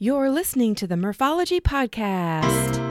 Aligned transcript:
You're 0.00 0.30
listening 0.30 0.76
to 0.76 0.86
the 0.86 0.96
Murphology 0.96 1.60
Podcast. 1.60 2.87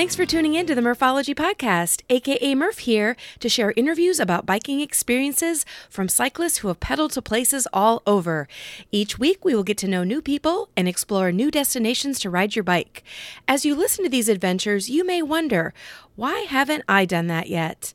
Thanks 0.00 0.16
for 0.16 0.24
tuning 0.24 0.54
in 0.54 0.64
to 0.64 0.74
the 0.74 0.80
Murphology 0.80 1.34
Podcast, 1.34 2.00
aka 2.08 2.54
Murph 2.54 2.78
here, 2.78 3.16
to 3.38 3.50
share 3.50 3.74
interviews 3.76 4.18
about 4.18 4.46
biking 4.46 4.80
experiences 4.80 5.66
from 5.90 6.08
cyclists 6.08 6.56
who 6.56 6.68
have 6.68 6.80
pedaled 6.80 7.12
to 7.12 7.20
places 7.20 7.68
all 7.70 8.02
over. 8.06 8.48
Each 8.90 9.18
week, 9.18 9.44
we 9.44 9.54
will 9.54 9.62
get 9.62 9.76
to 9.76 9.86
know 9.86 10.02
new 10.02 10.22
people 10.22 10.70
and 10.74 10.88
explore 10.88 11.30
new 11.30 11.50
destinations 11.50 12.18
to 12.20 12.30
ride 12.30 12.56
your 12.56 12.62
bike. 12.62 13.04
As 13.46 13.66
you 13.66 13.74
listen 13.74 14.02
to 14.02 14.10
these 14.10 14.30
adventures, 14.30 14.88
you 14.88 15.04
may 15.04 15.20
wonder, 15.20 15.74
why 16.16 16.46
haven't 16.48 16.84
I 16.88 17.04
done 17.04 17.26
that 17.26 17.50
yet? 17.50 17.92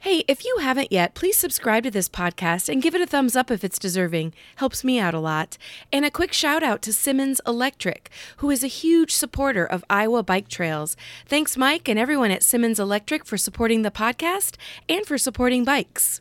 Hey, 0.00 0.22
if 0.28 0.44
you 0.44 0.58
haven't 0.60 0.92
yet, 0.92 1.14
please 1.14 1.36
subscribe 1.36 1.82
to 1.82 1.90
this 1.90 2.08
podcast 2.08 2.68
and 2.68 2.80
give 2.80 2.94
it 2.94 3.00
a 3.00 3.06
thumbs 3.06 3.34
up 3.34 3.50
if 3.50 3.64
it's 3.64 3.80
deserving. 3.80 4.32
Helps 4.54 4.84
me 4.84 5.00
out 5.00 5.12
a 5.12 5.18
lot. 5.18 5.58
And 5.92 6.04
a 6.04 6.10
quick 6.10 6.32
shout 6.32 6.62
out 6.62 6.82
to 6.82 6.92
Simmons 6.92 7.40
Electric, 7.44 8.08
who 8.36 8.48
is 8.48 8.62
a 8.62 8.68
huge 8.68 9.10
supporter 9.10 9.66
of 9.66 9.84
Iowa 9.90 10.22
bike 10.22 10.46
trails. 10.46 10.96
Thanks, 11.26 11.56
Mike, 11.56 11.88
and 11.88 11.98
everyone 11.98 12.30
at 12.30 12.44
Simmons 12.44 12.78
Electric 12.78 13.24
for 13.24 13.36
supporting 13.36 13.82
the 13.82 13.90
podcast 13.90 14.54
and 14.88 15.04
for 15.04 15.18
supporting 15.18 15.64
bikes. 15.64 16.20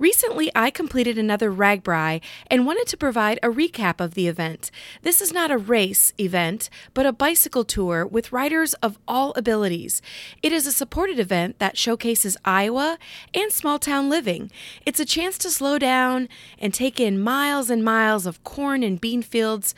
Recently, 0.00 0.50
I 0.54 0.70
completed 0.70 1.18
another 1.18 1.52
RAGBRAI 1.52 2.22
and 2.46 2.64
wanted 2.64 2.86
to 2.86 2.96
provide 2.96 3.38
a 3.42 3.50
recap 3.50 4.00
of 4.00 4.14
the 4.14 4.28
event. 4.28 4.70
This 5.02 5.20
is 5.20 5.30
not 5.30 5.50
a 5.50 5.58
race 5.58 6.14
event, 6.18 6.70
but 6.94 7.04
a 7.04 7.12
bicycle 7.12 7.64
tour 7.64 8.06
with 8.06 8.32
riders 8.32 8.72
of 8.82 8.98
all 9.06 9.34
abilities. 9.36 10.00
It 10.42 10.52
is 10.52 10.66
a 10.66 10.72
supported 10.72 11.18
event 11.18 11.58
that 11.58 11.76
showcases 11.76 12.38
Iowa 12.46 12.96
and 13.34 13.52
small 13.52 13.78
town 13.78 14.08
living. 14.08 14.50
It's 14.86 15.00
a 15.00 15.04
chance 15.04 15.36
to 15.36 15.50
slow 15.50 15.78
down 15.78 16.30
and 16.58 16.72
take 16.72 16.98
in 16.98 17.20
miles 17.20 17.68
and 17.68 17.84
miles 17.84 18.24
of 18.24 18.42
corn 18.42 18.82
and 18.82 18.98
bean 18.98 19.20
fields 19.20 19.74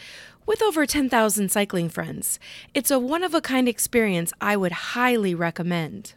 with 0.47 0.63
over 0.63 0.87
10,000 0.87 1.51
cycling 1.51 1.89
friends. 1.89 2.39
It's 2.75 2.93
a 2.93 2.99
one 3.01 3.25
of 3.25 3.35
a 3.35 3.41
kind 3.41 3.69
experience 3.69 4.33
I 4.41 4.57
would 4.57 4.73
highly 4.95 5.35
recommend. 5.35 6.15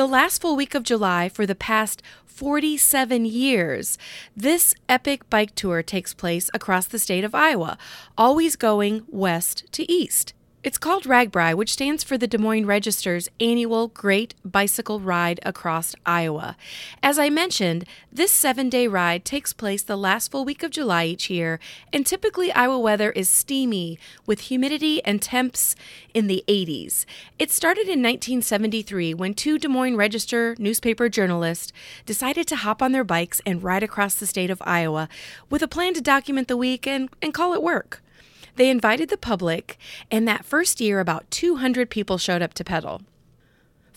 The 0.00 0.08
last 0.08 0.40
full 0.40 0.56
week 0.56 0.74
of 0.74 0.82
July 0.82 1.28
for 1.28 1.44
the 1.44 1.54
past 1.54 2.02
47 2.24 3.26
years, 3.26 3.98
this 4.34 4.74
epic 4.88 5.28
bike 5.28 5.54
tour 5.54 5.82
takes 5.82 6.14
place 6.14 6.48
across 6.54 6.86
the 6.86 6.98
state 6.98 7.22
of 7.22 7.34
Iowa, 7.34 7.76
always 8.16 8.56
going 8.56 9.04
west 9.08 9.70
to 9.72 9.92
east. 9.92 10.32
It's 10.62 10.76
called 10.76 11.04
RAGBRAI, 11.04 11.54
which 11.54 11.72
stands 11.72 12.04
for 12.04 12.18
the 12.18 12.26
Des 12.26 12.36
Moines 12.36 12.66
Register's 12.66 13.30
annual 13.40 13.88
Great 13.88 14.34
Bicycle 14.44 15.00
Ride 15.00 15.40
Across 15.42 15.96
Iowa. 16.04 16.54
As 17.02 17.18
I 17.18 17.30
mentioned, 17.30 17.86
this 18.12 18.30
seven 18.30 18.68
day 18.68 18.86
ride 18.86 19.24
takes 19.24 19.54
place 19.54 19.82
the 19.82 19.96
last 19.96 20.30
full 20.30 20.44
week 20.44 20.62
of 20.62 20.70
July 20.70 21.06
each 21.06 21.30
year, 21.30 21.60
and 21.94 22.04
typically 22.04 22.52
Iowa 22.52 22.78
weather 22.78 23.10
is 23.12 23.30
steamy 23.30 23.98
with 24.26 24.40
humidity 24.40 25.02
and 25.02 25.22
temps 25.22 25.76
in 26.12 26.26
the 26.26 26.44
80s. 26.46 27.06
It 27.38 27.50
started 27.50 27.84
in 27.84 28.02
1973 28.02 29.14
when 29.14 29.32
two 29.32 29.58
Des 29.58 29.66
Moines 29.66 29.96
Register 29.96 30.56
newspaper 30.58 31.08
journalists 31.08 31.72
decided 32.04 32.46
to 32.48 32.56
hop 32.56 32.82
on 32.82 32.92
their 32.92 33.02
bikes 33.02 33.40
and 33.46 33.62
ride 33.62 33.82
across 33.82 34.14
the 34.14 34.26
state 34.26 34.50
of 34.50 34.60
Iowa 34.66 35.08
with 35.48 35.62
a 35.62 35.68
plan 35.68 35.94
to 35.94 36.02
document 36.02 36.48
the 36.48 36.56
week 36.58 36.86
and, 36.86 37.08
and 37.22 37.32
call 37.32 37.54
it 37.54 37.62
work. 37.62 38.02
They 38.56 38.70
invited 38.70 39.08
the 39.08 39.16
public, 39.16 39.78
and 40.10 40.26
that 40.26 40.44
first 40.44 40.80
year, 40.80 41.00
about 41.00 41.30
200 41.30 41.90
people 41.90 42.18
showed 42.18 42.42
up 42.42 42.54
to 42.54 42.64
pedal. 42.64 43.02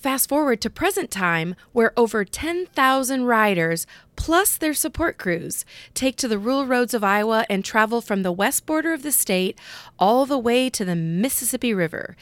Fast 0.04 0.28
forward 0.28 0.60
to 0.60 0.70
present 0.70 1.10
time, 1.12 1.56
where 1.72 1.94
over 1.96 2.26
10,000 2.26 3.24
riders 3.24 3.88
plus 4.16 4.58
their 4.58 4.74
support 4.74 5.18
crews, 5.18 5.66
take 5.94 6.16
to 6.18 6.28
the 6.28 6.38
rural 6.38 6.66
roads 6.66 6.94
of 6.94 7.04
Iowa 7.04 7.46
and 7.50 7.64
travel 7.64 8.02
from 8.02 8.24
the 8.24 8.32
west 8.32 8.66
border 8.66 8.94
of 8.94 9.04
the 9.04 9.12
state 9.12 9.60
all 10.00 10.26
the 10.26 10.38
way 10.38 10.70
to 10.70 10.86
the 10.86 10.96
Mississippi 10.96 11.74
River. 11.74 12.16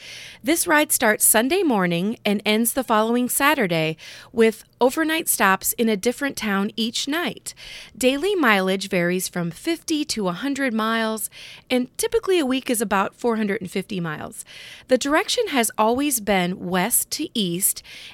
This 0.44 0.68
ride 0.68 0.92
starts 0.92 1.26
Sunday 1.26 1.64
morning 1.64 2.18
and 2.26 2.42
ends 2.46 2.74
the 2.74 2.84
following 2.84 3.30
Saturday 3.30 3.98
with 4.32 4.64
overnight 4.80 5.28
stops 5.30 5.74
in 5.74 5.88
a 5.88 5.96
different 5.96 6.36
town 6.36 6.72
each 6.76 7.08
night. 7.08 7.54
Daily 7.96 8.34
mileage 8.36 8.90
varies 8.90 9.28
from 9.28 9.52
50 9.52 10.04
to 10.06 10.24
100 10.24 10.74
miles, 10.74 11.30
and 11.70 11.96
typically 12.00 12.40
a 12.40 12.46
week 12.46 12.70
is 12.70 12.82
about 12.82 13.14
450 13.16 14.00
miles. 14.00 14.44
The 14.88 14.98
direction 14.98 15.50
has 15.50 15.70
always 15.78 16.20
been 16.20 16.68
west 16.68 17.12
to 17.12 17.30
east, 17.38 17.71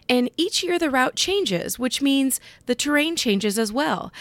and 0.07 0.29
each 0.37 0.63
year 0.63 0.77
the 0.77 0.89
route 0.89 1.15
changes, 1.15 1.79
which 1.79 2.01
means 2.01 2.39
the 2.65 2.75
terrain 2.75 3.15
changes 3.15 3.57
as 3.57 3.71
well. 3.71 4.11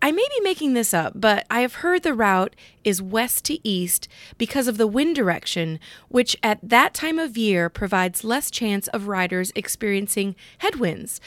I 0.00 0.12
may 0.12 0.26
be 0.36 0.42
making 0.42 0.74
this 0.74 0.92
up, 0.92 1.14
but 1.16 1.46
I 1.50 1.60
have 1.60 1.76
heard 1.76 2.02
the 2.02 2.14
route 2.14 2.54
is 2.84 3.00
west 3.00 3.44
to 3.46 3.66
east 3.66 4.08
because 4.38 4.68
of 4.68 4.78
the 4.78 4.86
wind 4.86 5.16
direction, 5.16 5.80
which 6.08 6.36
at 6.42 6.60
that 6.62 6.94
time 6.94 7.18
of 7.18 7.36
year 7.36 7.68
provides 7.68 8.24
less 8.24 8.50
chance 8.50 8.88
of 8.88 9.08
riders 9.08 9.52
experiencing 9.54 10.36
headwinds, 10.58 11.20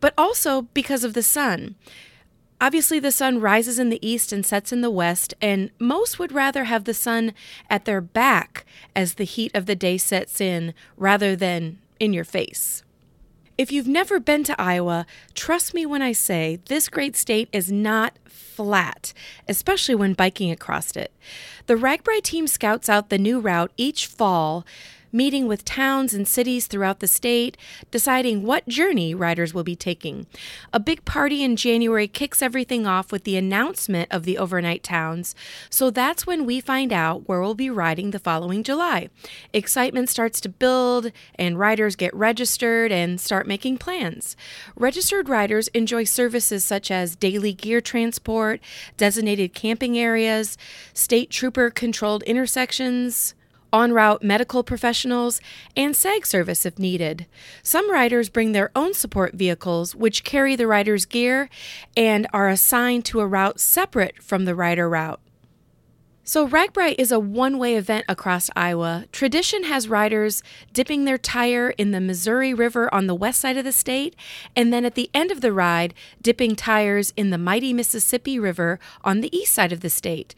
but 0.00 0.14
also 0.18 0.62
because 0.62 1.04
of 1.04 1.14
the 1.14 1.22
sun. 1.22 1.76
Obviously, 2.60 2.98
the 2.98 3.12
sun 3.12 3.40
rises 3.40 3.78
in 3.78 3.90
the 3.90 4.06
east 4.06 4.32
and 4.32 4.44
sets 4.44 4.72
in 4.72 4.80
the 4.80 4.90
west, 4.90 5.34
and 5.42 5.70
most 5.78 6.18
would 6.18 6.32
rather 6.32 6.64
have 6.64 6.84
the 6.84 6.94
sun 6.94 7.34
at 7.68 7.84
their 7.84 8.00
back 8.00 8.64
as 8.94 9.14
the 9.14 9.24
heat 9.24 9.54
of 9.54 9.66
the 9.66 9.76
day 9.76 9.98
sets 9.98 10.40
in 10.40 10.72
rather 10.96 11.36
than 11.36 11.78
in 12.00 12.14
your 12.14 12.24
face. 12.24 12.82
If 13.58 13.72
you've 13.72 13.88
never 13.88 14.20
been 14.20 14.44
to 14.44 14.60
Iowa, 14.60 15.06
trust 15.32 15.72
me 15.72 15.86
when 15.86 16.02
I 16.02 16.12
say 16.12 16.58
this 16.66 16.90
great 16.90 17.16
state 17.16 17.48
is 17.52 17.72
not 17.72 18.18
flat, 18.26 19.14
especially 19.48 19.94
when 19.94 20.12
biking 20.12 20.50
across 20.50 20.94
it. 20.94 21.10
The 21.66 21.74
RAGBRAI 21.74 22.20
team 22.22 22.46
scouts 22.46 22.90
out 22.90 23.08
the 23.08 23.16
new 23.16 23.40
route 23.40 23.72
each 23.78 24.06
fall 24.06 24.66
meeting 25.16 25.48
with 25.48 25.64
towns 25.64 26.12
and 26.12 26.28
cities 26.28 26.66
throughout 26.66 27.00
the 27.00 27.06
state, 27.06 27.56
deciding 27.90 28.42
what 28.42 28.68
journey 28.68 29.14
riders 29.14 29.54
will 29.54 29.64
be 29.64 29.74
taking. 29.74 30.26
A 30.72 30.78
big 30.78 31.04
party 31.06 31.42
in 31.42 31.56
January 31.56 32.06
kicks 32.06 32.42
everything 32.42 32.86
off 32.86 33.10
with 33.10 33.24
the 33.24 33.36
announcement 33.36 34.08
of 34.12 34.24
the 34.24 34.36
overnight 34.36 34.82
towns, 34.82 35.34
so 35.70 35.90
that's 35.90 36.26
when 36.26 36.44
we 36.44 36.60
find 36.60 36.92
out 36.92 37.26
where 37.26 37.40
we'll 37.40 37.54
be 37.54 37.70
riding 37.70 38.10
the 38.10 38.18
following 38.18 38.62
July. 38.62 39.08
Excitement 39.54 40.10
starts 40.10 40.40
to 40.42 40.48
build, 40.50 41.10
and 41.36 41.58
riders 41.58 41.96
get 41.96 42.14
registered 42.14 42.92
and 42.92 43.18
start 43.18 43.46
making 43.46 43.78
plans. 43.78 44.36
Registered 44.76 45.30
riders 45.30 45.68
enjoy 45.68 46.04
services 46.04 46.64
such 46.64 46.90
as 46.90 47.16
daily 47.16 47.54
gear 47.54 47.80
transport, 47.80 48.60
designated 48.98 49.54
camping 49.54 49.96
areas, 49.96 50.58
state 50.92 51.30
trooper 51.30 51.70
controlled 51.70 52.22
intersections, 52.24 53.34
en 53.72 53.92
route 53.92 54.22
medical 54.22 54.62
professionals, 54.62 55.40
and 55.76 55.94
SAG 55.94 56.26
service 56.26 56.66
if 56.66 56.78
needed. 56.78 57.26
Some 57.62 57.90
riders 57.90 58.28
bring 58.28 58.52
their 58.52 58.70
own 58.74 58.94
support 58.94 59.34
vehicles, 59.34 59.94
which 59.94 60.24
carry 60.24 60.56
the 60.56 60.66
rider's 60.66 61.04
gear 61.04 61.48
and 61.96 62.26
are 62.32 62.48
assigned 62.48 63.04
to 63.06 63.20
a 63.20 63.26
route 63.26 63.60
separate 63.60 64.22
from 64.22 64.44
the 64.44 64.54
rider 64.54 64.88
route. 64.88 65.20
So, 66.28 66.48
RAGBRAI 66.48 66.96
is 66.98 67.12
a 67.12 67.20
one 67.20 67.56
way 67.56 67.76
event 67.76 68.04
across 68.08 68.50
Iowa. 68.56 69.04
Tradition 69.12 69.62
has 69.62 69.88
riders 69.88 70.42
dipping 70.72 71.04
their 71.04 71.18
tire 71.18 71.70
in 71.78 71.92
the 71.92 72.00
Missouri 72.00 72.52
River 72.52 72.92
on 72.92 73.06
the 73.06 73.14
west 73.14 73.40
side 73.40 73.56
of 73.56 73.62
the 73.62 73.70
state, 73.70 74.16
and 74.56 74.72
then 74.72 74.84
at 74.84 74.96
the 74.96 75.08
end 75.14 75.30
of 75.30 75.40
the 75.40 75.52
ride, 75.52 75.94
dipping 76.20 76.56
tires 76.56 77.12
in 77.16 77.30
the 77.30 77.38
mighty 77.38 77.72
Mississippi 77.72 78.40
River 78.40 78.80
on 79.04 79.20
the 79.20 79.32
east 79.32 79.54
side 79.54 79.70
of 79.70 79.82
the 79.82 79.88
state. 79.88 80.34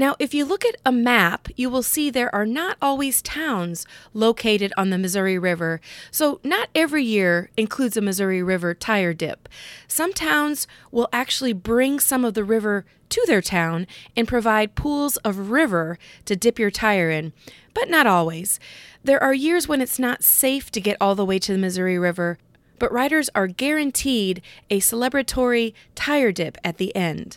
Now, 0.00 0.16
if 0.18 0.32
you 0.32 0.46
look 0.46 0.64
at 0.64 0.76
a 0.86 0.92
map, 0.92 1.48
you 1.56 1.68
will 1.68 1.82
see 1.82 2.08
there 2.08 2.34
are 2.34 2.46
not 2.46 2.78
always 2.80 3.20
towns 3.20 3.84
located 4.14 4.72
on 4.74 4.88
the 4.88 4.96
Missouri 4.96 5.38
River, 5.38 5.78
so 6.10 6.40
not 6.42 6.70
every 6.74 7.04
year 7.04 7.50
includes 7.58 7.98
a 7.98 8.00
Missouri 8.00 8.42
River 8.42 8.72
tire 8.72 9.12
dip. 9.12 9.46
Some 9.86 10.14
towns 10.14 10.66
will 10.90 11.10
actually 11.12 11.52
bring 11.52 12.00
some 12.00 12.24
of 12.24 12.32
the 12.32 12.44
river 12.44 12.86
to 13.10 13.22
their 13.26 13.42
town 13.42 13.86
and 14.16 14.26
provide 14.26 14.74
pools 14.74 15.18
of 15.18 15.50
river 15.50 15.98
to 16.24 16.34
dip 16.34 16.58
your 16.58 16.70
tire 16.70 17.10
in, 17.10 17.34
but 17.74 17.90
not 17.90 18.06
always. 18.06 18.58
There 19.04 19.22
are 19.22 19.34
years 19.34 19.68
when 19.68 19.82
it's 19.82 19.98
not 19.98 20.24
safe 20.24 20.70
to 20.70 20.80
get 20.80 20.96
all 20.98 21.14
the 21.14 21.26
way 21.26 21.38
to 21.40 21.52
the 21.52 21.58
Missouri 21.58 21.98
River, 21.98 22.38
but 22.78 22.90
riders 22.90 23.28
are 23.34 23.48
guaranteed 23.48 24.40
a 24.70 24.80
celebratory 24.80 25.74
tire 25.94 26.32
dip 26.32 26.56
at 26.64 26.78
the 26.78 26.96
end. 26.96 27.36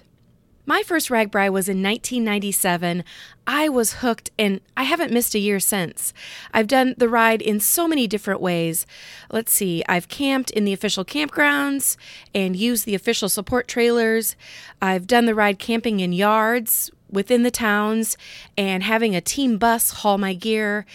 My 0.65 0.81
first 0.81 1.09
RAGBRAI 1.09 1.51
was 1.51 1.67
in 1.67 1.83
1997. 1.83 3.03
I 3.45 3.67
was 3.67 3.95
hooked 3.95 4.31
and 4.39 4.61
I 4.77 4.83
haven't 4.83 5.11
missed 5.11 5.35
a 5.35 5.39
year 5.39 5.59
since. 5.59 6.13
I've 6.53 6.67
done 6.67 6.95
the 6.97 7.09
ride 7.09 7.41
in 7.41 7.59
so 7.59 7.85
many 7.85 8.07
different 8.07 8.39
ways. 8.39 8.85
Let's 9.29 9.51
see, 9.51 9.83
I've 9.89 10.07
camped 10.07 10.51
in 10.51 10.63
the 10.63 10.71
official 10.71 11.03
campgrounds 11.03 11.97
and 12.33 12.55
used 12.55 12.85
the 12.85 12.95
official 12.95 13.27
support 13.27 13.67
trailers. 13.67 14.37
I've 14.81 15.05
done 15.05 15.25
the 15.25 15.35
ride 15.35 15.59
camping 15.59 15.99
in 15.99 16.13
yards 16.13 16.89
within 17.13 17.43
the 17.43 17.51
towns 17.51 18.17
and 18.57 18.83
having 18.83 19.15
a 19.15 19.21
team 19.21 19.57
bus 19.57 19.91
haul 19.91 20.17
my 20.17 20.33
gear. 20.33 20.85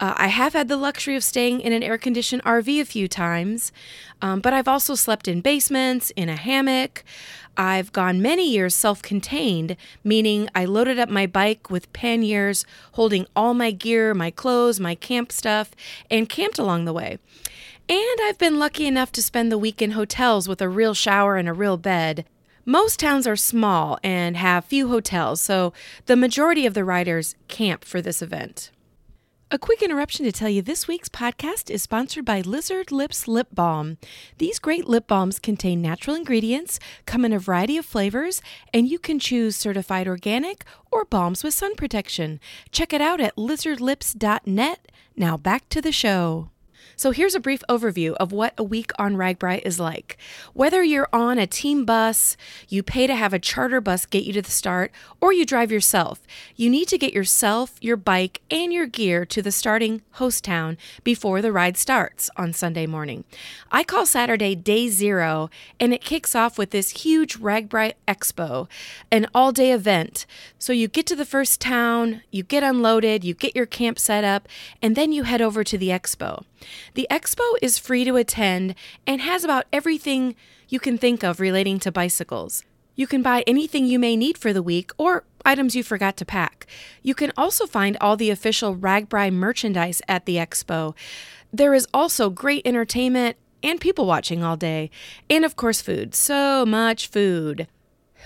Uh, 0.00 0.14
I 0.16 0.28
have 0.28 0.54
had 0.54 0.68
the 0.68 0.76
luxury 0.76 1.14
of 1.14 1.22
staying 1.22 1.60
in 1.60 1.72
an 1.72 1.82
air 1.82 1.98
conditioned 1.98 2.42
RV 2.44 2.80
a 2.80 2.84
few 2.84 3.06
times, 3.06 3.70
um, 4.20 4.40
but 4.40 4.52
I've 4.52 4.68
also 4.68 4.94
slept 4.94 5.28
in 5.28 5.40
basements, 5.40 6.10
in 6.16 6.28
a 6.28 6.36
hammock. 6.36 7.04
I've 7.56 7.92
gone 7.92 8.20
many 8.20 8.50
years 8.50 8.74
self 8.74 9.00
contained, 9.02 9.76
meaning 10.04 10.48
I 10.54 10.64
loaded 10.64 10.98
up 10.98 11.08
my 11.08 11.26
bike 11.26 11.70
with 11.70 11.92
panniers, 11.92 12.64
holding 12.92 13.26
all 13.34 13.54
my 13.54 13.70
gear, 13.70 14.12
my 14.14 14.30
clothes, 14.30 14.80
my 14.80 14.94
camp 14.94 15.32
stuff, 15.32 15.70
and 16.10 16.28
camped 16.28 16.58
along 16.58 16.84
the 16.84 16.92
way. 16.92 17.18
And 17.88 18.18
I've 18.24 18.38
been 18.38 18.58
lucky 18.58 18.86
enough 18.86 19.12
to 19.12 19.22
spend 19.22 19.52
the 19.52 19.58
week 19.58 19.80
in 19.80 19.92
hotels 19.92 20.48
with 20.48 20.60
a 20.60 20.68
real 20.68 20.92
shower 20.92 21.36
and 21.36 21.48
a 21.48 21.52
real 21.52 21.76
bed. 21.76 22.26
Most 22.68 22.98
towns 22.98 23.28
are 23.28 23.36
small 23.36 23.96
and 24.02 24.36
have 24.36 24.64
few 24.64 24.88
hotels, 24.88 25.40
so 25.40 25.72
the 26.06 26.16
majority 26.16 26.66
of 26.66 26.74
the 26.74 26.84
riders 26.84 27.36
camp 27.46 27.84
for 27.84 28.02
this 28.02 28.20
event. 28.20 28.72
A 29.52 29.58
quick 29.58 29.82
interruption 29.82 30.24
to 30.24 30.32
tell 30.32 30.48
you 30.48 30.62
this 30.62 30.88
week's 30.88 31.08
podcast 31.08 31.70
is 31.70 31.84
sponsored 31.84 32.24
by 32.24 32.40
Lizard 32.40 32.90
Lips 32.90 33.28
Lip 33.28 33.46
Balm. 33.52 33.98
These 34.38 34.58
great 34.58 34.88
lip 34.88 35.06
balms 35.06 35.38
contain 35.38 35.80
natural 35.80 36.16
ingredients, 36.16 36.80
come 37.06 37.24
in 37.24 37.32
a 37.32 37.38
variety 37.38 37.76
of 37.76 37.86
flavors, 37.86 38.42
and 38.74 38.88
you 38.88 38.98
can 38.98 39.20
choose 39.20 39.54
certified 39.54 40.08
organic 40.08 40.64
or 40.90 41.04
balms 41.04 41.44
with 41.44 41.54
sun 41.54 41.76
protection. 41.76 42.40
Check 42.72 42.92
it 42.92 43.00
out 43.00 43.20
at 43.20 43.36
lizardlips.net. 43.36 44.90
Now 45.14 45.36
back 45.36 45.68
to 45.68 45.80
the 45.80 45.92
show. 45.92 46.50
So 46.98 47.10
here's 47.10 47.34
a 47.34 47.40
brief 47.40 47.62
overview 47.68 48.14
of 48.14 48.32
what 48.32 48.54
a 48.56 48.64
week 48.64 48.90
on 48.98 49.16
RAGBRAI 49.16 49.60
is 49.66 49.78
like. 49.78 50.16
Whether 50.54 50.82
you're 50.82 51.10
on 51.12 51.38
a 51.38 51.46
team 51.46 51.84
bus, 51.84 52.38
you 52.70 52.82
pay 52.82 53.06
to 53.06 53.14
have 53.14 53.34
a 53.34 53.38
charter 53.38 53.82
bus 53.82 54.06
get 54.06 54.24
you 54.24 54.32
to 54.32 54.40
the 54.40 54.50
start, 54.50 54.90
or 55.20 55.30
you 55.30 55.44
drive 55.44 55.70
yourself, 55.70 56.22
you 56.54 56.70
need 56.70 56.88
to 56.88 56.96
get 56.96 57.12
yourself, 57.12 57.74
your 57.82 57.98
bike, 57.98 58.40
and 58.50 58.72
your 58.72 58.86
gear 58.86 59.26
to 59.26 59.42
the 59.42 59.52
starting 59.52 60.00
host 60.12 60.42
town 60.42 60.78
before 61.04 61.42
the 61.42 61.52
ride 61.52 61.76
starts 61.76 62.30
on 62.38 62.54
Sunday 62.54 62.86
morning. 62.86 63.24
I 63.70 63.84
call 63.84 64.06
Saturday 64.06 64.54
day 64.54 64.88
zero, 64.88 65.50
and 65.78 65.92
it 65.92 66.02
kicks 66.02 66.34
off 66.34 66.56
with 66.56 66.70
this 66.70 67.02
huge 67.02 67.38
RAGBRAI 67.38 67.92
Expo, 68.08 68.68
an 69.10 69.26
all 69.34 69.52
day 69.52 69.72
event. 69.72 70.24
So 70.58 70.72
you 70.72 70.88
get 70.88 71.04
to 71.08 71.16
the 71.16 71.26
first 71.26 71.60
town, 71.60 72.22
you 72.30 72.42
get 72.42 72.62
unloaded, 72.62 73.22
you 73.22 73.34
get 73.34 73.54
your 73.54 73.66
camp 73.66 73.98
set 73.98 74.24
up, 74.24 74.48
and 74.80 74.96
then 74.96 75.12
you 75.12 75.24
head 75.24 75.42
over 75.42 75.62
to 75.62 75.76
the 75.76 75.90
expo. 75.90 76.42
The 76.96 77.06
expo 77.10 77.44
is 77.60 77.76
free 77.76 78.06
to 78.06 78.16
attend 78.16 78.74
and 79.06 79.20
has 79.20 79.44
about 79.44 79.66
everything 79.70 80.34
you 80.70 80.80
can 80.80 80.96
think 80.96 81.22
of 81.22 81.40
relating 81.40 81.78
to 81.80 81.92
bicycles. 81.92 82.64
You 82.94 83.06
can 83.06 83.20
buy 83.20 83.44
anything 83.46 83.84
you 83.84 83.98
may 83.98 84.16
need 84.16 84.38
for 84.38 84.54
the 84.54 84.62
week 84.62 84.92
or 84.96 85.24
items 85.44 85.76
you 85.76 85.82
forgot 85.82 86.16
to 86.16 86.24
pack. 86.24 86.66
You 87.02 87.14
can 87.14 87.34
also 87.36 87.66
find 87.66 87.98
all 88.00 88.16
the 88.16 88.30
official 88.30 88.74
RAGBRAI 88.74 89.30
merchandise 89.30 90.00
at 90.08 90.24
the 90.24 90.36
expo. 90.36 90.94
There 91.52 91.74
is 91.74 91.86
also 91.92 92.30
great 92.30 92.66
entertainment 92.66 93.36
and 93.62 93.78
people 93.78 94.06
watching 94.06 94.42
all 94.42 94.56
day, 94.56 94.90
and 95.28 95.44
of 95.44 95.54
course, 95.54 95.82
food. 95.82 96.14
So 96.14 96.64
much 96.64 97.08
food. 97.08 97.68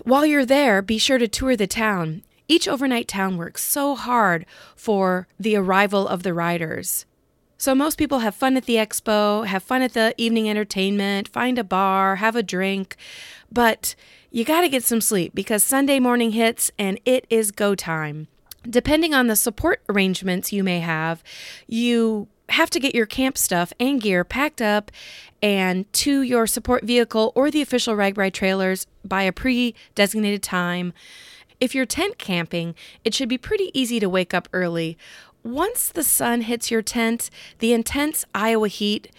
While 0.05 0.25
you're 0.25 0.47
there, 0.47 0.81
be 0.81 0.97
sure 0.97 1.19
to 1.19 1.27
tour 1.27 1.57
the 1.57 1.67
town. 1.67 2.23
Each 2.47 2.69
overnight 2.69 3.09
town 3.09 3.37
works 3.37 3.65
so 3.65 3.97
hard 3.97 4.47
for 4.77 5.27
the 5.41 5.57
arrival 5.57 6.07
of 6.07 6.23
the 6.23 6.33
riders. 6.33 7.05
So 7.61 7.75
most 7.75 7.99
people 7.99 8.21
have 8.21 8.35
fun 8.35 8.57
at 8.57 8.65
the 8.65 8.77
expo, 8.77 9.45
have 9.45 9.63
fun 9.63 9.83
at 9.83 9.93
the 9.93 10.15
evening 10.17 10.49
entertainment, 10.49 11.29
find 11.29 11.59
a 11.59 11.63
bar, 11.63 12.17
have 12.17 12.35
a 12.35 12.43
drink, 12.43 12.97
but 13.53 13.95
you 14.31 14.47
got 14.47 14.63
to 14.63 14.71
get 14.71 14.83
some 14.83 15.03
sleep 15.03 15.35
because 15.35 15.63
Sunday 15.63 16.01
morning 16.01 16.31
hits 16.31 16.71
and 16.79 16.99
it 17.05 17.27
is 17.29 17.51
go 17.51 17.75
time. 17.75 18.29
Depending 18.63 19.13
on 19.13 19.27
the 19.27 19.37
support 19.37 19.83
arrangements 19.91 20.55
you 20.55 20.65
may 20.65 20.81
have, 20.81 21.23
you 21.67 22.29
have 22.49 22.71
to 22.71 22.81
get 22.81 22.95
your 22.95 23.05
camp 23.05 23.37
stuff 23.37 23.75
and 23.79 24.01
gear 24.01 24.25
packed 24.25 24.63
up 24.63 24.91
and 25.43 25.93
to 25.93 26.23
your 26.23 26.47
support 26.47 26.85
vehicle 26.85 27.31
or 27.35 27.51
the 27.51 27.61
official 27.61 27.95
RAGBRAI 27.95 28.33
trailers 28.33 28.87
by 29.05 29.25
a 29.25 29.33
pre 29.33 29.75
designated 29.95 30.43
time. 30.43 30.95
If 31.61 31.75
you're 31.75 31.85
tent 31.85 32.17
camping, 32.17 32.75
it 33.05 33.13
should 33.13 33.29
be 33.29 33.37
pretty 33.37 33.71
easy 33.79 34.01
to 34.01 34.09
wake 34.09 34.33
up 34.33 34.49
early 34.55 34.97
once 35.43 35.89
the 35.89 36.03
sun 36.03 36.43
hits 36.43 36.71
your 36.71 36.83
tent, 36.83 37.31
the 37.59 37.73
intense 37.73 38.25
Iowa 38.35 38.69
heat, 38.69 39.11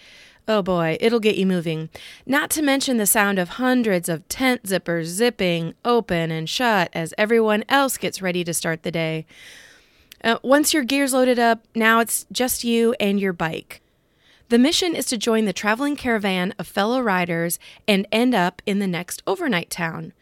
oh 0.48 0.62
boy, 0.62 0.96
it'll 1.00 1.20
get 1.20 1.36
you 1.36 1.46
moving. 1.46 1.88
Not 2.26 2.50
to 2.50 2.62
mention 2.62 2.96
the 2.96 3.06
sound 3.06 3.38
of 3.38 3.50
hundreds 3.50 4.08
of 4.08 4.28
tent 4.28 4.64
zippers 4.64 5.04
zipping 5.04 5.74
open 5.84 6.30
and 6.30 6.48
shut 6.48 6.90
as 6.92 7.14
everyone 7.16 7.64
else 7.68 7.96
gets 7.98 8.22
ready 8.22 8.44
to 8.44 8.54
start 8.54 8.82
the 8.82 8.90
day. 8.90 9.26
Uh, 10.24 10.38
once 10.42 10.72
your 10.72 10.84
gear's 10.84 11.12
loaded 11.12 11.38
up, 11.38 11.66
now 11.74 12.00
it's 12.00 12.26
just 12.30 12.64
you 12.64 12.94
and 13.00 13.20
your 13.20 13.32
bike. 13.32 13.80
The 14.48 14.58
mission 14.58 14.94
is 14.94 15.06
to 15.06 15.16
join 15.16 15.46
the 15.46 15.52
traveling 15.52 15.96
caravan 15.96 16.54
of 16.58 16.66
fellow 16.66 17.00
riders 17.00 17.58
and 17.88 18.06
end 18.12 18.34
up 18.34 18.60
in 18.66 18.78
the 18.78 18.86
next 18.86 19.22
overnight 19.26 19.70
town. 19.70 20.12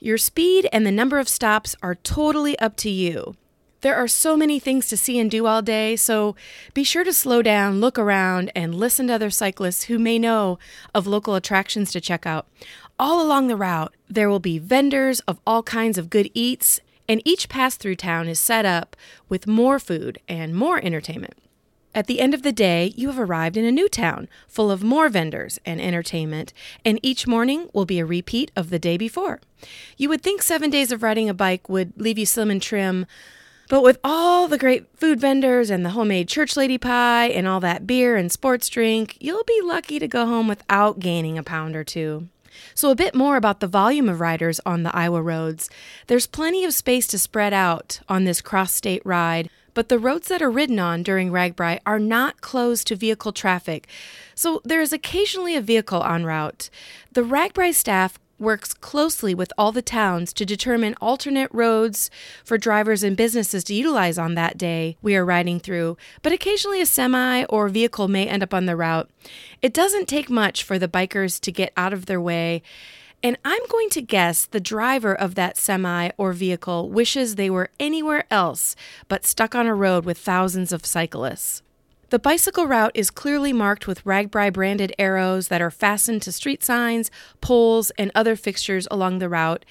Your 0.00 0.18
speed 0.18 0.68
and 0.72 0.86
the 0.86 0.92
number 0.92 1.18
of 1.18 1.28
stops 1.28 1.76
are 1.82 1.94
totally 1.94 2.58
up 2.58 2.76
to 2.78 2.90
you. 2.90 3.36
There 3.84 3.96
are 3.96 4.08
so 4.08 4.34
many 4.34 4.58
things 4.58 4.88
to 4.88 4.96
see 4.96 5.18
and 5.18 5.30
do 5.30 5.44
all 5.44 5.60
day, 5.60 5.94
so 5.94 6.34
be 6.72 6.84
sure 6.84 7.04
to 7.04 7.12
slow 7.12 7.42
down, 7.42 7.82
look 7.82 7.98
around, 7.98 8.50
and 8.56 8.74
listen 8.74 9.08
to 9.08 9.12
other 9.12 9.28
cyclists 9.28 9.82
who 9.82 9.98
may 9.98 10.18
know 10.18 10.58
of 10.94 11.06
local 11.06 11.34
attractions 11.34 11.92
to 11.92 12.00
check 12.00 12.24
out. 12.24 12.46
All 12.98 13.20
along 13.20 13.48
the 13.48 13.56
route, 13.56 13.94
there 14.08 14.30
will 14.30 14.40
be 14.40 14.58
vendors 14.58 15.20
of 15.28 15.38
all 15.46 15.62
kinds 15.62 15.98
of 15.98 16.08
good 16.08 16.30
eats, 16.32 16.80
and 17.06 17.20
each 17.26 17.50
pass 17.50 17.76
through 17.76 17.96
town 17.96 18.26
is 18.26 18.38
set 18.38 18.64
up 18.64 18.96
with 19.28 19.46
more 19.46 19.78
food 19.78 20.18
and 20.26 20.54
more 20.54 20.82
entertainment. 20.82 21.34
At 21.94 22.06
the 22.06 22.20
end 22.20 22.32
of 22.32 22.42
the 22.42 22.52
day, 22.52 22.94
you 22.96 23.08
have 23.08 23.20
arrived 23.20 23.58
in 23.58 23.66
a 23.66 23.70
new 23.70 23.90
town 23.90 24.30
full 24.48 24.70
of 24.70 24.82
more 24.82 25.10
vendors 25.10 25.60
and 25.66 25.78
entertainment, 25.78 26.54
and 26.86 26.98
each 27.02 27.26
morning 27.26 27.68
will 27.74 27.84
be 27.84 27.98
a 27.98 28.06
repeat 28.06 28.50
of 28.56 28.70
the 28.70 28.78
day 28.78 28.96
before. 28.96 29.42
You 29.98 30.08
would 30.08 30.22
think 30.22 30.40
seven 30.40 30.70
days 30.70 30.90
of 30.90 31.02
riding 31.02 31.28
a 31.28 31.34
bike 31.34 31.68
would 31.68 31.92
leave 32.00 32.16
you 32.16 32.24
slim 32.24 32.50
and 32.50 32.62
trim, 32.62 33.04
but 33.68 33.82
with 33.82 33.98
all 34.04 34.48
the 34.48 34.58
great 34.58 34.86
food 34.96 35.20
vendors 35.20 35.70
and 35.70 35.84
the 35.84 35.90
homemade 35.90 36.28
church 36.28 36.56
lady 36.56 36.78
pie 36.78 37.26
and 37.26 37.46
all 37.46 37.60
that 37.60 37.86
beer 37.86 38.16
and 38.16 38.30
sports 38.30 38.68
drink, 38.68 39.16
you'll 39.20 39.44
be 39.44 39.60
lucky 39.62 39.98
to 39.98 40.08
go 40.08 40.26
home 40.26 40.48
without 40.48 41.00
gaining 41.00 41.38
a 41.38 41.42
pound 41.42 41.74
or 41.74 41.84
two. 41.84 42.28
So, 42.74 42.90
a 42.90 42.96
bit 42.96 43.14
more 43.14 43.36
about 43.36 43.60
the 43.60 43.66
volume 43.66 44.08
of 44.08 44.20
riders 44.20 44.60
on 44.64 44.82
the 44.82 44.94
Iowa 44.94 45.22
roads. 45.22 45.70
There's 46.06 46.26
plenty 46.26 46.64
of 46.64 46.74
space 46.74 47.06
to 47.08 47.18
spread 47.18 47.52
out 47.52 48.00
on 48.08 48.24
this 48.24 48.40
cross 48.40 48.72
state 48.72 49.02
ride, 49.04 49.50
but 49.74 49.88
the 49.88 49.98
roads 49.98 50.28
that 50.28 50.42
are 50.42 50.50
ridden 50.50 50.78
on 50.78 51.02
during 51.02 51.30
RAGBRAI 51.30 51.80
are 51.84 51.98
not 51.98 52.40
closed 52.40 52.86
to 52.86 52.96
vehicle 52.96 53.32
traffic, 53.32 53.88
so 54.34 54.60
there 54.64 54.80
is 54.80 54.92
occasionally 54.92 55.56
a 55.56 55.60
vehicle 55.60 56.04
en 56.04 56.24
route. 56.24 56.70
The 57.12 57.22
RAGBRAI 57.22 57.74
staff 57.74 58.18
works 58.44 58.72
closely 58.72 59.34
with 59.34 59.52
all 59.58 59.72
the 59.72 59.82
towns 59.82 60.32
to 60.34 60.46
determine 60.46 60.94
alternate 61.00 61.50
roads 61.52 62.10
for 62.44 62.56
drivers 62.56 63.02
and 63.02 63.16
businesses 63.16 63.64
to 63.64 63.74
utilize 63.74 64.18
on 64.18 64.34
that 64.34 64.56
day 64.56 64.96
we 65.02 65.16
are 65.16 65.24
riding 65.24 65.58
through, 65.58 65.96
but 66.22 66.32
occasionally 66.32 66.80
a 66.80 66.86
semi 66.86 67.44
or 67.44 67.68
vehicle 67.68 68.06
may 68.06 68.28
end 68.28 68.42
up 68.44 68.54
on 68.54 68.66
the 68.66 68.76
route. 68.76 69.10
It 69.60 69.74
doesn't 69.74 70.06
take 70.06 70.30
much 70.30 70.62
for 70.62 70.78
the 70.78 70.86
bikers 70.86 71.40
to 71.40 71.50
get 71.50 71.72
out 71.76 71.92
of 71.92 72.06
their 72.06 72.20
way. 72.20 72.62
And 73.24 73.38
I'm 73.44 73.66
going 73.68 73.88
to 73.90 74.02
guess 74.02 74.44
the 74.44 74.60
driver 74.60 75.14
of 75.14 75.34
that 75.34 75.56
semi 75.56 76.10
or 76.18 76.32
vehicle 76.32 76.90
wishes 76.90 77.34
they 77.34 77.48
were 77.50 77.70
anywhere 77.80 78.24
else 78.30 78.76
but 79.08 79.24
stuck 79.24 79.54
on 79.54 79.66
a 79.66 79.74
road 79.74 80.04
with 80.04 80.18
thousands 80.18 80.72
of 80.72 80.86
cyclists. 80.86 81.63
The 82.14 82.20
bicycle 82.20 82.68
route 82.68 82.92
is 82.94 83.10
clearly 83.10 83.52
marked 83.52 83.88
with 83.88 84.04
RAGBRAI 84.04 84.52
branded 84.52 84.94
arrows 85.00 85.48
that 85.48 85.60
are 85.60 85.68
fastened 85.68 86.22
to 86.22 86.30
street 86.30 86.62
signs, 86.62 87.10
poles, 87.40 87.90
and 87.98 88.12
other 88.14 88.36
fixtures 88.36 88.86
along 88.88 89.18
the 89.18 89.28
route. 89.28 89.64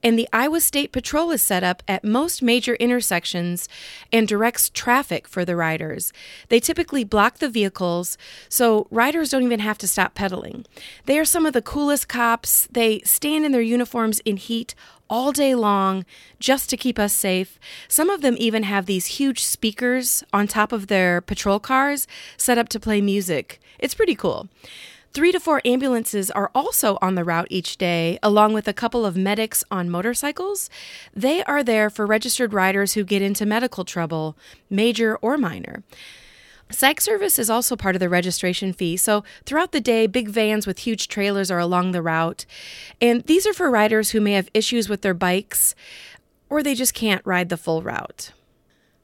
And 0.00 0.16
the 0.16 0.28
Iowa 0.32 0.60
State 0.60 0.92
Patrol 0.92 1.32
is 1.32 1.42
set 1.42 1.64
up 1.64 1.82
at 1.88 2.04
most 2.04 2.40
major 2.40 2.76
intersections 2.76 3.68
and 4.12 4.28
directs 4.28 4.70
traffic 4.70 5.26
for 5.26 5.44
the 5.44 5.56
riders. 5.56 6.12
They 6.50 6.60
typically 6.60 7.02
block 7.02 7.38
the 7.38 7.48
vehicles, 7.48 8.16
so 8.48 8.86
riders 8.92 9.30
don't 9.30 9.42
even 9.42 9.58
have 9.58 9.78
to 9.78 9.88
stop 9.88 10.14
pedaling. 10.14 10.66
They 11.06 11.18
are 11.18 11.24
some 11.24 11.46
of 11.46 11.52
the 11.52 11.60
coolest 11.60 12.06
cops. 12.06 12.68
They 12.70 13.00
stand 13.00 13.44
in 13.44 13.50
their 13.50 13.60
uniforms 13.60 14.20
in 14.20 14.36
heat 14.36 14.76
all 15.10 15.32
day 15.32 15.54
long 15.54 16.04
just 16.38 16.68
to 16.70 16.76
keep 16.76 16.98
us 16.98 17.12
safe. 17.12 17.58
Some 17.88 18.10
of 18.10 18.20
them 18.20 18.36
even 18.38 18.62
have 18.62 18.86
these 18.86 19.06
huge 19.06 19.42
speakers 19.42 20.22
on 20.32 20.46
top 20.46 20.72
of 20.72 20.86
their 20.86 21.20
patrol 21.20 21.58
cars 21.58 22.06
set 22.36 22.58
up 22.58 22.68
to 22.70 22.80
play 22.80 23.00
music. 23.00 23.60
It's 23.78 23.94
pretty 23.94 24.14
cool. 24.14 24.48
Three 25.14 25.32
to 25.32 25.40
four 25.40 25.62
ambulances 25.64 26.30
are 26.30 26.50
also 26.54 26.98
on 27.00 27.14
the 27.14 27.24
route 27.24 27.48
each 27.50 27.78
day, 27.78 28.18
along 28.22 28.52
with 28.52 28.68
a 28.68 28.74
couple 28.74 29.06
of 29.06 29.16
medics 29.16 29.64
on 29.70 29.88
motorcycles. 29.88 30.68
They 31.14 31.42
are 31.44 31.64
there 31.64 31.88
for 31.88 32.06
registered 32.06 32.52
riders 32.52 32.92
who 32.92 33.04
get 33.04 33.22
into 33.22 33.46
medical 33.46 33.84
trouble, 33.84 34.36
major 34.68 35.16
or 35.16 35.38
minor. 35.38 35.82
SAG 36.70 37.00
service 37.00 37.38
is 37.38 37.48
also 37.48 37.76
part 37.76 37.96
of 37.96 38.00
the 38.00 38.08
registration 38.08 38.72
fee. 38.72 38.96
So, 38.96 39.24
throughout 39.44 39.72
the 39.72 39.80
day, 39.80 40.06
big 40.06 40.28
vans 40.28 40.66
with 40.66 40.80
huge 40.80 41.08
trailers 41.08 41.50
are 41.50 41.58
along 41.58 41.92
the 41.92 42.02
route. 42.02 42.44
And 43.00 43.22
these 43.24 43.46
are 43.46 43.54
for 43.54 43.70
riders 43.70 44.10
who 44.10 44.20
may 44.20 44.32
have 44.32 44.50
issues 44.52 44.88
with 44.88 45.02
their 45.02 45.14
bikes 45.14 45.74
or 46.50 46.62
they 46.62 46.74
just 46.74 46.94
can't 46.94 47.24
ride 47.24 47.48
the 47.48 47.56
full 47.56 47.82
route. 47.82 48.32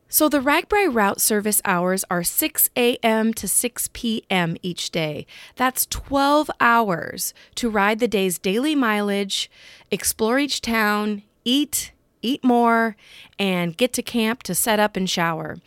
So 0.08 0.28
the 0.28 0.38
RAGBRAI 0.38 0.94
route 0.94 1.20
service 1.20 1.60
hours 1.64 2.04
are 2.08 2.22
6 2.22 2.70
a.m. 2.76 3.34
to 3.34 3.48
6 3.48 3.90
p.m. 3.92 4.56
each 4.62 4.90
day. 4.90 5.26
That's 5.56 5.86
12 5.86 6.50
hours 6.60 7.34
to 7.56 7.68
ride 7.68 7.98
the 7.98 8.06
day's 8.06 8.38
daily 8.38 8.76
mileage, 8.76 9.50
explore 9.90 10.38
each 10.38 10.60
town, 10.60 11.24
eat, 11.44 11.90
eat 12.24 12.42
more, 12.42 12.96
and 13.38 13.76
get 13.76 13.92
to 13.92 14.02
camp 14.02 14.42
to 14.44 14.54
set 14.54 14.80
up 14.80 14.96
and 14.96 15.08
shower. 15.08 15.58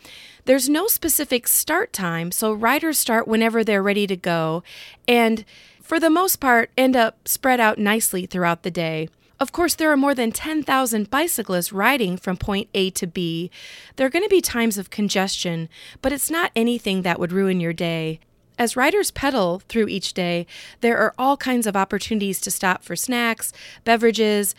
There's 0.44 0.68
no 0.68 0.86
specific 0.86 1.46
start 1.46 1.92
time, 1.92 2.32
so 2.32 2.52
riders 2.52 2.98
start 2.98 3.28
whenever 3.28 3.62
they're 3.62 3.82
ready 3.82 4.06
to 4.06 4.16
go, 4.16 4.62
and 5.06 5.44
for 5.82 5.98
the 5.98 6.10
most 6.10 6.36
part, 6.36 6.70
end 6.76 6.96
up 6.96 7.26
spread 7.26 7.60
out 7.60 7.78
nicely 7.78 8.26
throughout 8.26 8.62
the 8.62 8.70
day. 8.70 9.08
Of 9.40 9.52
course, 9.52 9.74
there 9.74 9.90
are 9.92 9.96
more 9.96 10.14
than 10.14 10.32
10,000 10.32 11.10
bicyclists 11.10 11.72
riding 11.72 12.16
from 12.16 12.36
point 12.36 12.68
A 12.74 12.90
to 12.90 13.06
B. 13.06 13.50
There 13.96 14.06
are 14.06 14.10
going 14.10 14.24
to 14.24 14.28
be 14.28 14.40
times 14.40 14.76
of 14.76 14.90
congestion, 14.90 15.68
but 16.02 16.12
it's 16.12 16.30
not 16.30 16.50
anything 16.56 17.02
that 17.02 17.20
would 17.20 17.32
ruin 17.32 17.60
your 17.60 17.72
day. 17.72 18.18
As 18.58 18.76
riders 18.76 19.12
pedal 19.12 19.62
through 19.68 19.86
each 19.86 20.12
day, 20.12 20.46
there 20.80 20.98
are 20.98 21.14
all 21.16 21.36
kinds 21.36 21.66
of 21.66 21.76
opportunities 21.76 22.40
to 22.40 22.50
stop 22.50 22.82
for 22.82 22.96
snacks, 22.96 23.52
beverages, 23.84 24.56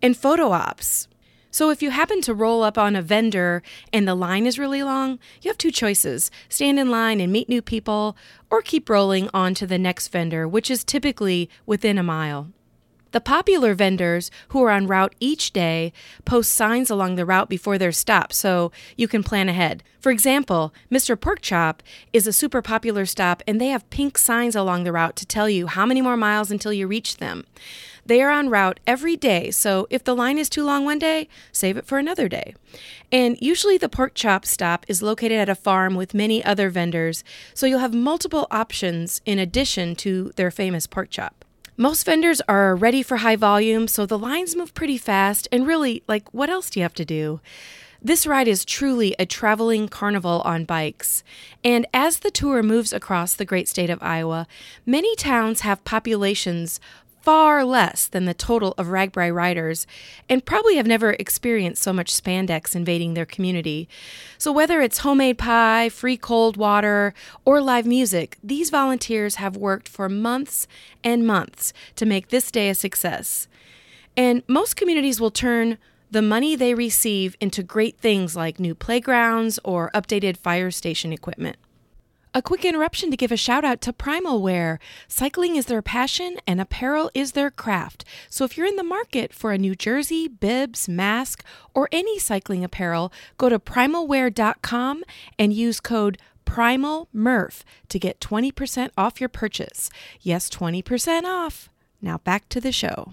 and 0.00 0.16
photo 0.16 0.50
ops. 0.50 1.06
So 1.54 1.70
if 1.70 1.82
you 1.82 1.90
happen 1.90 2.20
to 2.22 2.34
roll 2.34 2.64
up 2.64 2.76
on 2.76 2.96
a 2.96 3.00
vendor 3.00 3.62
and 3.92 4.08
the 4.08 4.16
line 4.16 4.44
is 4.44 4.58
really 4.58 4.82
long, 4.82 5.20
you 5.40 5.48
have 5.50 5.56
two 5.56 5.70
choices 5.70 6.28
stand 6.48 6.80
in 6.80 6.90
line 6.90 7.20
and 7.20 7.32
meet 7.32 7.48
new 7.48 7.62
people, 7.62 8.16
or 8.50 8.60
keep 8.60 8.90
rolling 8.90 9.30
on 9.32 9.54
to 9.54 9.64
the 9.64 9.78
next 9.78 10.08
vendor, 10.08 10.48
which 10.48 10.68
is 10.68 10.82
typically 10.82 11.48
within 11.64 11.96
a 11.96 12.02
mile. 12.02 12.48
The 13.12 13.20
popular 13.20 13.74
vendors 13.74 14.32
who 14.48 14.64
are 14.64 14.72
on 14.72 14.88
route 14.88 15.14
each 15.20 15.52
day 15.52 15.92
post 16.24 16.52
signs 16.52 16.90
along 16.90 17.14
the 17.14 17.24
route 17.24 17.48
before 17.48 17.78
their 17.78 17.92
stop 17.92 18.32
so 18.32 18.72
you 18.96 19.06
can 19.06 19.22
plan 19.22 19.48
ahead. 19.48 19.84
For 20.00 20.10
example, 20.10 20.74
Mr. 20.90 21.18
Pork 21.18 21.40
Chop 21.40 21.84
is 22.12 22.26
a 22.26 22.32
super 22.32 22.62
popular 22.62 23.06
stop 23.06 23.44
and 23.46 23.60
they 23.60 23.68
have 23.68 23.88
pink 23.90 24.18
signs 24.18 24.56
along 24.56 24.82
the 24.82 24.90
route 24.90 25.14
to 25.14 25.24
tell 25.24 25.48
you 25.48 25.68
how 25.68 25.86
many 25.86 26.02
more 26.02 26.16
miles 26.16 26.50
until 26.50 26.72
you 26.72 26.88
reach 26.88 27.18
them. 27.18 27.44
They 28.06 28.20
are 28.22 28.30
on 28.30 28.50
route 28.50 28.80
every 28.86 29.16
day, 29.16 29.50
so 29.50 29.86
if 29.90 30.04
the 30.04 30.14
line 30.14 30.38
is 30.38 30.48
too 30.48 30.64
long 30.64 30.84
one 30.84 30.98
day, 30.98 31.28
save 31.52 31.76
it 31.76 31.86
for 31.86 31.98
another 31.98 32.28
day. 32.28 32.54
And 33.10 33.38
usually 33.40 33.78
the 33.78 33.88
pork 33.88 34.12
chop 34.14 34.44
stop 34.44 34.84
is 34.88 35.02
located 35.02 35.38
at 35.38 35.48
a 35.48 35.54
farm 35.54 35.94
with 35.94 36.14
many 36.14 36.44
other 36.44 36.68
vendors, 36.68 37.24
so 37.54 37.66
you'll 37.66 37.78
have 37.78 37.94
multiple 37.94 38.46
options 38.50 39.20
in 39.24 39.38
addition 39.38 39.96
to 39.96 40.32
their 40.36 40.50
famous 40.50 40.86
pork 40.86 41.10
chop. 41.10 41.44
Most 41.76 42.06
vendors 42.06 42.40
are 42.42 42.76
ready 42.76 43.02
for 43.02 43.16
high 43.16 43.34
volume, 43.34 43.88
so 43.88 44.06
the 44.06 44.18
lines 44.18 44.54
move 44.54 44.74
pretty 44.74 44.96
fast. 44.96 45.48
And 45.50 45.66
really, 45.66 46.04
like, 46.06 46.32
what 46.32 46.48
else 46.48 46.70
do 46.70 46.78
you 46.78 46.84
have 46.84 46.94
to 46.94 47.04
do? 47.04 47.40
This 48.00 48.26
ride 48.26 48.46
is 48.46 48.66
truly 48.66 49.16
a 49.18 49.26
traveling 49.26 49.88
carnival 49.88 50.42
on 50.44 50.66
bikes. 50.66 51.24
And 51.64 51.86
as 51.94 52.18
the 52.18 52.30
tour 52.30 52.62
moves 52.62 52.92
across 52.92 53.34
the 53.34 53.46
great 53.46 53.66
state 53.66 53.88
of 53.88 54.02
Iowa, 54.02 54.46
many 54.84 55.16
towns 55.16 55.62
have 55.62 55.82
populations 55.84 56.78
far 57.24 57.64
less 57.64 58.06
than 58.06 58.26
the 58.26 58.34
total 58.34 58.74
of 58.76 58.88
RAGBRAI 58.88 59.34
riders 59.34 59.86
and 60.28 60.44
probably 60.44 60.76
have 60.76 60.86
never 60.86 61.12
experienced 61.12 61.82
so 61.82 61.90
much 61.90 62.12
spandex 62.12 62.76
invading 62.76 63.14
their 63.14 63.24
community. 63.24 63.88
So, 64.36 64.52
whether 64.52 64.82
it's 64.82 64.98
homemade 64.98 65.38
pie, 65.38 65.88
free 65.88 66.18
cold 66.18 66.58
water, 66.58 67.14
or 67.46 67.62
live 67.62 67.86
music, 67.86 68.36
these 68.44 68.68
volunteers 68.68 69.36
have 69.36 69.56
worked 69.56 69.88
for 69.88 70.10
months 70.10 70.68
and 71.02 71.26
months 71.26 71.72
to 71.96 72.04
make 72.04 72.28
this 72.28 72.50
day 72.50 72.68
a 72.68 72.74
success. 72.74 73.48
And 74.18 74.42
most 74.46 74.76
communities 74.76 75.18
will 75.18 75.30
turn 75.30 75.78
the 76.10 76.20
money 76.20 76.54
they 76.54 76.74
receive 76.74 77.36
into 77.40 77.62
great 77.62 77.98
things 77.98 78.36
like 78.36 78.60
new 78.60 78.74
playgrounds 78.74 79.58
or 79.64 79.90
updated 79.94 80.36
fire 80.36 80.70
station 80.70 81.10
equipment. 81.10 81.56
A 82.36 82.42
quick 82.42 82.64
interruption 82.64 83.12
to 83.12 83.16
give 83.16 83.30
a 83.30 83.36
shout 83.36 83.64
out 83.64 83.80
to 83.82 83.92
Primal 83.92 84.42
Wear. 84.42 84.80
Cycling 85.06 85.54
is 85.54 85.66
their 85.66 85.82
passion 85.82 86.38
and 86.48 86.60
apparel 86.60 87.08
is 87.14 87.30
their 87.30 87.48
craft. 87.48 88.04
So 88.28 88.44
if 88.44 88.56
you're 88.56 88.66
in 88.66 88.74
the 88.74 88.82
market 88.82 89.32
for 89.32 89.52
a 89.52 89.58
new 89.58 89.76
jersey, 89.76 90.26
bibs, 90.26 90.88
mask, 90.88 91.44
or 91.74 91.88
any 91.92 92.18
cycling 92.18 92.64
apparel, 92.64 93.12
go 93.38 93.48
to 93.48 93.60
primalwear.com 93.60 95.04
and 95.38 95.52
use 95.52 95.78
code 95.78 96.18
PRIMALMURPH 96.44 97.62
to 97.90 97.98
get 98.00 98.18
20% 98.18 98.90
off 98.98 99.20
your 99.20 99.28
purchase. 99.28 99.88
Yes, 100.20 100.50
20% 100.50 101.22
off. 101.22 101.70
Now 102.02 102.18
back 102.18 102.48
to 102.48 102.60
the 102.60 102.72
show. 102.72 103.12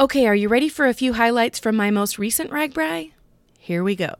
Okay, 0.00 0.26
are 0.26 0.34
you 0.34 0.48
ready 0.48 0.68
for 0.68 0.86
a 0.86 0.94
few 0.94 1.12
highlights 1.12 1.60
from 1.60 1.76
my 1.76 1.92
most 1.92 2.18
recent 2.18 2.50
RAGBRAI? 2.50 3.12
Here 3.62 3.84
we 3.84 3.94
go. 3.94 4.14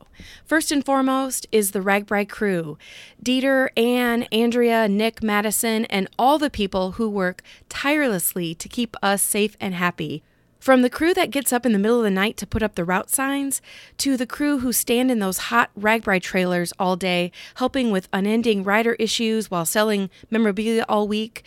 First 0.45 0.71
and 0.71 0.85
foremost 0.85 1.47
is 1.51 1.71
the 1.71 1.79
RAGBRAI 1.79 2.29
crew 2.29 2.77
Dieter, 3.25 3.69
Anne, 3.75 4.23
Andrea, 4.31 4.87
Nick, 4.87 5.23
Madison, 5.23 5.85
and 5.85 6.07
all 6.19 6.37
the 6.37 6.51
people 6.51 6.91
who 6.91 7.09
work 7.09 7.41
tirelessly 7.67 8.53
to 8.53 8.69
keep 8.69 8.95
us 9.01 9.23
safe 9.23 9.57
and 9.59 9.73
happy. 9.73 10.21
From 10.59 10.83
the 10.83 10.91
crew 10.91 11.15
that 11.15 11.31
gets 11.31 11.51
up 11.51 11.65
in 11.65 11.71
the 11.71 11.79
middle 11.79 11.97
of 11.97 12.03
the 12.03 12.11
night 12.11 12.37
to 12.37 12.45
put 12.45 12.61
up 12.61 12.75
the 12.75 12.85
route 12.85 13.09
signs, 13.09 13.63
to 13.97 14.15
the 14.15 14.27
crew 14.27 14.59
who 14.59 14.71
stand 14.71 15.09
in 15.09 15.17
those 15.17 15.49
hot 15.49 15.71
RAGBRAI 15.77 16.21
trailers 16.21 16.71
all 16.77 16.95
day, 16.95 17.31
helping 17.55 17.89
with 17.89 18.09
unending 18.13 18.63
rider 18.63 18.93
issues 18.99 19.49
while 19.49 19.65
selling 19.65 20.11
memorabilia 20.29 20.85
all 20.87 21.07
week, 21.07 21.43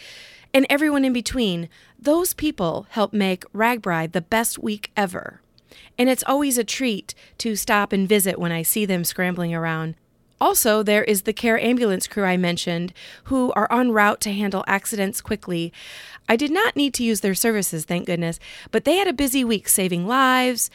and 0.52 0.66
everyone 0.68 1.04
in 1.04 1.12
between, 1.12 1.68
those 1.96 2.34
people 2.34 2.86
help 2.90 3.12
make 3.12 3.44
RAGBRAI 3.52 4.10
the 4.10 4.20
best 4.20 4.58
week 4.58 4.90
ever 4.96 5.40
and 5.98 6.08
it's 6.08 6.24
always 6.26 6.58
a 6.58 6.64
treat 6.64 7.14
to 7.38 7.56
stop 7.56 7.92
and 7.92 8.08
visit 8.08 8.38
when 8.38 8.52
I 8.52 8.62
see 8.62 8.84
them 8.86 9.04
scrambling 9.04 9.54
around. 9.54 9.94
Also, 10.40 10.82
there 10.82 11.04
is 11.04 11.22
the 11.22 11.32
care 11.32 11.58
ambulance 11.58 12.06
crew 12.06 12.24
I 12.24 12.36
mentioned, 12.36 12.92
who 13.24 13.52
are 13.52 13.68
en 13.70 13.92
route 13.92 14.20
to 14.22 14.32
handle 14.32 14.64
accidents 14.66 15.20
quickly. 15.20 15.72
I 16.28 16.36
did 16.36 16.50
not 16.50 16.76
need 16.76 16.92
to 16.94 17.04
use 17.04 17.20
their 17.20 17.34
services, 17.34 17.84
thank 17.84 18.06
goodness, 18.06 18.38
but 18.70 18.84
they 18.84 18.96
had 18.96 19.08
a 19.08 19.12
busy 19.12 19.44
week 19.44 19.68
saving 19.68 20.06
lives, 20.06 20.70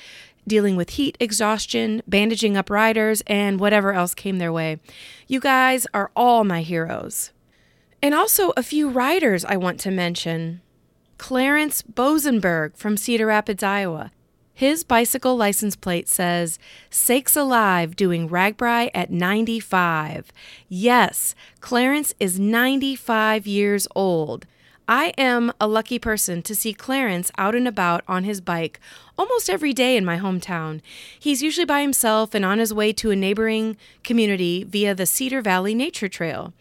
dealing 0.47 0.75
with 0.75 0.91
heat 0.91 1.17
exhaustion, 1.19 2.01
bandaging 2.07 2.57
up 2.57 2.69
riders, 2.69 3.21
and 3.27 3.59
whatever 3.59 3.93
else 3.93 4.15
came 4.15 4.37
their 4.37 4.53
way. 4.53 4.79
You 5.27 5.39
guys 5.39 5.85
are 5.93 6.11
all 6.15 6.43
my 6.43 6.61
heroes. 6.61 7.31
And 8.01 8.15
also 8.15 8.53
a 8.55 8.63
few 8.63 8.89
riders 8.89 9.43
I 9.45 9.57
want 9.57 9.79
to 9.81 9.91
mention. 9.91 10.61
Clarence 11.17 11.81
Bosenberg 11.83 12.77
from 12.77 12.95
Cedar 12.97 13.27
Rapids, 13.27 13.61
Iowa. 13.61 14.11
His 14.59 14.83
bicycle 14.83 15.37
license 15.37 15.77
plate 15.77 16.09
says, 16.09 16.59
Sakes 16.89 17.37
Alive 17.37 17.95
doing 17.95 18.27
RAGBRAI 18.27 18.89
at 18.93 19.09
95. 19.09 20.33
Yes, 20.67 21.33
Clarence 21.61 22.13
is 22.19 22.41
95 22.41 23.47
years 23.47 23.87
old. 23.95 24.45
I 24.85 25.13
am 25.17 25.53
a 25.61 25.67
lucky 25.67 25.97
person 25.97 26.41
to 26.41 26.53
see 26.53 26.73
Clarence 26.73 27.31
out 27.37 27.55
and 27.55 27.69
about 27.69 28.03
on 28.05 28.25
his 28.25 28.41
bike 28.41 28.81
almost 29.17 29.49
every 29.49 29.71
day 29.71 29.95
in 29.95 30.03
my 30.03 30.19
hometown. 30.19 30.81
He's 31.17 31.41
usually 31.41 31.63
by 31.63 31.79
himself 31.79 32.35
and 32.35 32.43
on 32.43 32.59
his 32.59 32.73
way 32.73 32.91
to 32.91 33.11
a 33.11 33.15
neighboring 33.15 33.77
community 34.03 34.65
via 34.65 34.93
the 34.93 35.05
Cedar 35.05 35.41
Valley 35.41 35.73
Nature 35.73 36.09
Trail. 36.09 36.51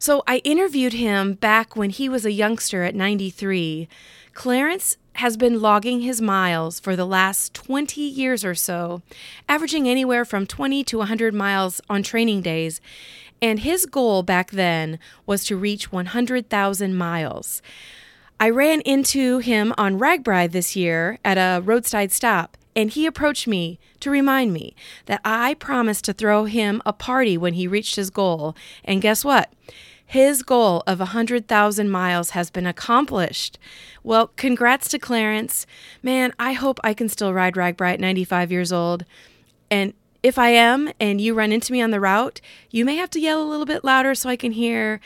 So 0.00 0.24
I 0.26 0.38
interviewed 0.38 0.94
him 0.94 1.34
back 1.34 1.76
when 1.76 1.90
he 1.90 2.08
was 2.08 2.26
a 2.26 2.32
youngster 2.32 2.82
at 2.82 2.96
93. 2.96 3.88
Clarence 4.34 4.96
has 5.20 5.36
been 5.36 5.60
logging 5.60 6.00
his 6.00 6.18
miles 6.22 6.80
for 6.80 6.96
the 6.96 7.04
last 7.04 7.52
20 7.52 8.00
years 8.00 8.42
or 8.42 8.54
so, 8.54 9.02
averaging 9.50 9.86
anywhere 9.86 10.24
from 10.24 10.46
20 10.46 10.82
to 10.82 10.96
100 10.96 11.34
miles 11.34 11.78
on 11.90 12.02
training 12.02 12.40
days. 12.40 12.80
And 13.42 13.60
his 13.60 13.84
goal 13.84 14.22
back 14.22 14.50
then 14.50 14.98
was 15.26 15.44
to 15.44 15.58
reach 15.58 15.92
100,000 15.92 16.94
miles. 16.94 17.60
I 18.40 18.48
ran 18.48 18.80
into 18.80 19.38
him 19.40 19.74
on 19.76 19.98
RAGBRAI 19.98 20.50
this 20.50 20.74
year 20.74 21.18
at 21.22 21.36
a 21.36 21.60
roadside 21.60 22.12
stop, 22.12 22.56
and 22.74 22.88
he 22.88 23.04
approached 23.04 23.46
me 23.46 23.78
to 24.00 24.10
remind 24.10 24.54
me 24.54 24.74
that 25.04 25.20
I 25.22 25.52
promised 25.52 26.06
to 26.06 26.14
throw 26.14 26.46
him 26.46 26.80
a 26.86 26.94
party 26.94 27.36
when 27.36 27.52
he 27.52 27.66
reached 27.66 27.96
his 27.96 28.08
goal. 28.08 28.56
And 28.86 29.02
guess 29.02 29.22
what? 29.22 29.52
His 30.10 30.42
goal 30.42 30.82
of 30.88 30.98
100,000 30.98 31.88
miles 31.88 32.30
has 32.30 32.50
been 32.50 32.66
accomplished. 32.66 33.60
Well, 34.02 34.32
congrats 34.34 34.88
to 34.88 34.98
Clarence. 34.98 35.66
Man, 36.02 36.32
I 36.36 36.52
hope 36.52 36.80
I 36.82 36.94
can 36.94 37.08
still 37.08 37.32
ride 37.32 37.54
RAGBRAI 37.54 37.92
at 37.92 38.00
95 38.00 38.50
years 38.50 38.72
old. 38.72 39.04
And 39.70 39.94
if 40.24 40.36
I 40.36 40.48
am 40.48 40.90
and 40.98 41.20
you 41.20 41.32
run 41.32 41.52
into 41.52 41.70
me 41.70 41.80
on 41.80 41.92
the 41.92 42.00
route, 42.00 42.40
you 42.72 42.84
may 42.84 42.96
have 42.96 43.10
to 43.10 43.20
yell 43.20 43.40
a 43.40 43.46
little 43.46 43.64
bit 43.64 43.84
louder 43.84 44.16
so 44.16 44.28
I 44.28 44.34
can 44.34 44.50
hear. 44.50 45.00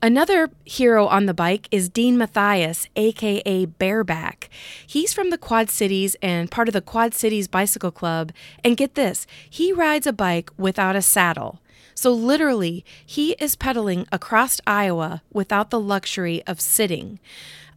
Another 0.00 0.50
hero 0.64 1.08
on 1.08 1.26
the 1.26 1.34
bike 1.34 1.66
is 1.72 1.88
Dean 1.88 2.16
Matthias, 2.16 2.86
aka 2.94 3.64
Bareback. 3.66 4.48
He's 4.86 5.12
from 5.12 5.30
the 5.30 5.38
Quad 5.38 5.68
Cities 5.68 6.14
and 6.22 6.48
part 6.48 6.68
of 6.68 6.74
the 6.74 6.80
Quad 6.80 7.12
Cities 7.12 7.48
Bicycle 7.48 7.90
Club. 7.90 8.30
And 8.62 8.76
get 8.76 8.94
this, 8.94 9.26
he 9.50 9.72
rides 9.72 10.06
a 10.06 10.12
bike 10.12 10.52
without 10.56 10.94
a 10.94 11.02
saddle. 11.02 11.58
So, 11.94 12.12
literally, 12.12 12.84
he 13.04 13.32
is 13.32 13.56
pedaling 13.56 14.06
across 14.10 14.60
Iowa 14.66 15.22
without 15.32 15.70
the 15.70 15.80
luxury 15.80 16.42
of 16.46 16.60
sitting. 16.60 17.18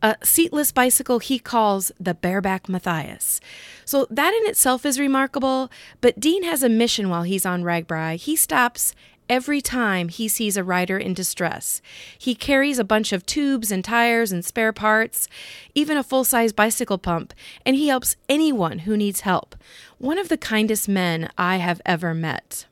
A 0.01 0.17
seatless 0.24 0.72
bicycle 0.72 1.19
he 1.19 1.39
calls 1.39 1.91
the 2.00 2.13
Bareback 2.13 2.69
Matthias. 2.69 3.39
So, 3.86 4.07
that 4.10 4.34
in 4.34 4.50
itself 4.50 4.86
is 4.86 5.00
remarkable, 5.00 5.72
but 6.01 6.19
Dean 6.19 6.43
has 6.43 6.63
a 6.63 6.69
mission 6.69 7.10
while 7.10 7.24
he's 7.24 7.45
on 7.45 7.63
RAGBRAI. 7.63 8.17
He 8.17 8.36
stops 8.36 8.93
every 9.29 9.62
time 9.62 10.10
he 10.10 10.27
sees 10.27 10.57
a 10.57 10.63
rider 10.63 10.98
in 10.98 11.13
distress. 11.13 11.81
He 12.17 12.36
carries 12.36 12.79
a 12.79 12.84
bunch 12.84 13.12
of 13.12 13.25
tubes 13.25 13.72
and 13.72 13.84
tires 13.84 14.31
and 14.31 14.43
spare 14.45 14.74
parts, 14.74 15.27
even 15.74 15.98
a 15.98 16.03
full 16.03 16.24
size 16.24 16.53
bicycle 16.53 16.98
pump, 16.98 17.34
and 17.65 17.75
he 17.75 17.88
helps 17.88 18.15
anyone 18.29 18.79
who 18.79 18.98
needs 18.98 19.22
help. 19.22 19.55
One 19.98 20.17
of 20.17 20.29
the 20.29 20.38
kindest 20.38 20.88
men 20.88 21.29
I 21.38 21.57
have 21.57 21.81
ever 21.86 22.13
met. 22.13 22.65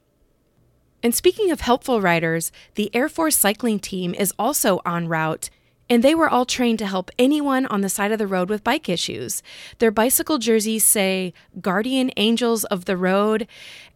And 1.03 1.13
speaking 1.13 1.51
of 1.51 1.61
helpful 1.61 2.01
riders, 2.01 2.51
the 2.75 2.89
Air 2.95 3.09
Force 3.09 3.37
cycling 3.37 3.79
team 3.79 4.15
is 4.15 4.33
also 4.39 4.79
en 4.85 5.07
route 5.09 5.49
and 5.89 6.01
they 6.01 6.15
were 6.15 6.29
all 6.29 6.45
trained 6.45 6.79
to 6.79 6.87
help 6.87 7.11
anyone 7.19 7.65
on 7.65 7.81
the 7.81 7.89
side 7.89 8.11
of 8.11 8.17
the 8.17 8.27
road 8.27 8.49
with 8.49 8.63
bike 8.63 8.87
issues. 8.87 9.43
Their 9.79 9.91
bicycle 9.91 10.37
jerseys 10.37 10.85
say 10.85 11.33
Guardian 11.61 12.11
Angels 12.17 12.63
of 12.65 12.85
the 12.85 12.97
Road, 12.97 13.47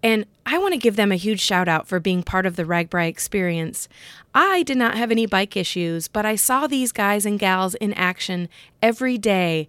and 0.03 0.25
I 0.45 0.57
want 0.57 0.73
to 0.73 0.79
give 0.79 0.95
them 0.95 1.11
a 1.11 1.15
huge 1.15 1.39
shout 1.39 1.67
out 1.67 1.87
for 1.87 1.99
being 1.99 2.23
part 2.23 2.45
of 2.45 2.55
the 2.55 2.65
RAGBRAI 2.65 3.07
experience. 3.07 3.87
I 4.35 4.63
did 4.63 4.77
not 4.77 4.97
have 4.97 5.11
any 5.11 5.25
bike 5.25 5.55
issues, 5.55 6.07
but 6.07 6.25
I 6.25 6.35
saw 6.35 6.67
these 6.67 6.91
guys 6.91 7.25
and 7.25 7.39
gals 7.39 7.73
in 7.75 7.93
action 7.93 8.49
every 8.81 9.17
day 9.17 9.67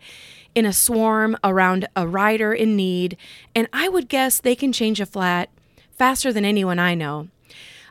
in 0.54 0.66
a 0.66 0.72
swarm 0.72 1.36
around 1.44 1.86
a 1.94 2.06
rider 2.06 2.52
in 2.52 2.74
need, 2.74 3.16
and 3.54 3.68
I 3.72 3.88
would 3.88 4.08
guess 4.08 4.40
they 4.40 4.56
can 4.56 4.72
change 4.72 5.00
a 5.00 5.06
flat 5.06 5.50
faster 5.98 6.32
than 6.32 6.44
anyone 6.44 6.78
I 6.78 6.94
know. 6.94 7.28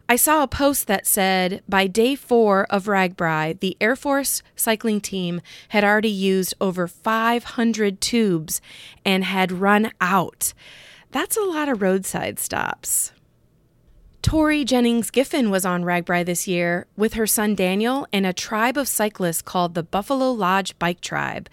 I 0.09 0.15
saw 0.15 0.41
a 0.41 0.47
post 0.47 0.87
that 0.87 1.05
said 1.05 1.61
by 1.67 1.85
day 1.87 2.15
four 2.15 2.65
of 2.69 2.85
RAGBRAI, 2.85 3.59
the 3.59 3.75
Air 3.81 3.97
Force 3.97 4.41
cycling 4.55 5.01
team 5.01 5.41
had 5.69 5.83
already 5.83 6.09
used 6.09 6.53
over 6.61 6.87
500 6.87 7.99
tubes 7.99 8.61
and 9.03 9.25
had 9.25 9.51
run 9.51 9.91
out. 9.99 10.53
That's 11.11 11.35
a 11.35 11.41
lot 11.41 11.67
of 11.67 11.81
roadside 11.81 12.39
stops. 12.39 13.11
Tori 14.27 14.65
Jennings 14.65 15.09
Giffen 15.09 15.49
was 15.49 15.63
on 15.63 15.85
RAGBRAI 15.85 16.25
this 16.25 16.49
year 16.49 16.85
with 16.97 17.13
her 17.13 17.25
son 17.25 17.55
Daniel 17.55 18.05
and 18.11 18.25
a 18.25 18.33
tribe 18.33 18.75
of 18.75 18.89
cyclists 18.89 19.41
called 19.41 19.73
the 19.73 19.83
Buffalo 19.83 20.33
Lodge 20.33 20.77
Bike 20.77 20.99
Tribe. 20.99 21.47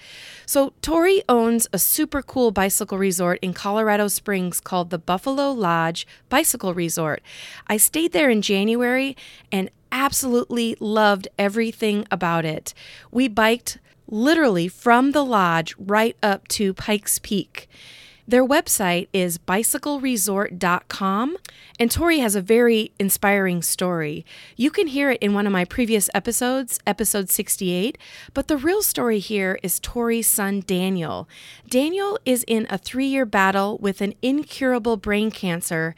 So, 0.44 0.72
Tori 0.82 1.22
owns 1.28 1.68
a 1.72 1.78
super 1.78 2.20
cool 2.20 2.50
bicycle 2.50 2.98
resort 2.98 3.38
in 3.42 3.52
Colorado 3.52 4.08
Springs 4.08 4.58
called 4.58 4.90
the 4.90 4.98
Buffalo 4.98 5.52
Lodge 5.52 6.04
Bicycle 6.28 6.74
Resort. 6.74 7.22
I 7.68 7.76
stayed 7.76 8.10
there 8.10 8.28
in 8.28 8.42
January 8.42 9.16
and 9.52 9.70
absolutely 9.92 10.76
loved 10.80 11.28
everything 11.38 12.08
about 12.10 12.44
it. 12.44 12.74
We 13.12 13.28
biked 13.28 13.78
literally 14.08 14.66
from 14.66 15.12
the 15.12 15.24
lodge 15.24 15.76
right 15.78 16.16
up 16.24 16.48
to 16.48 16.74
Pikes 16.74 17.20
Peak. 17.20 17.68
Their 18.26 18.46
website 18.46 19.08
is 19.12 19.36
bicycleresort.com, 19.36 21.36
and 21.78 21.90
Tori 21.90 22.20
has 22.20 22.34
a 22.34 22.40
very 22.40 22.90
inspiring 22.98 23.60
story. 23.60 24.24
You 24.56 24.70
can 24.70 24.86
hear 24.86 25.10
it 25.10 25.22
in 25.22 25.34
one 25.34 25.46
of 25.46 25.52
my 25.52 25.66
previous 25.66 26.08
episodes, 26.14 26.80
episode 26.86 27.28
68, 27.28 27.98
but 28.32 28.48
the 28.48 28.56
real 28.56 28.80
story 28.80 29.18
here 29.18 29.58
is 29.62 29.78
Tori's 29.78 30.26
son, 30.26 30.62
Daniel. 30.66 31.28
Daniel 31.68 32.18
is 32.24 32.46
in 32.48 32.66
a 32.70 32.78
three 32.78 33.06
year 33.06 33.26
battle 33.26 33.76
with 33.76 34.00
an 34.00 34.14
incurable 34.22 34.96
brain 34.96 35.30
cancer, 35.30 35.94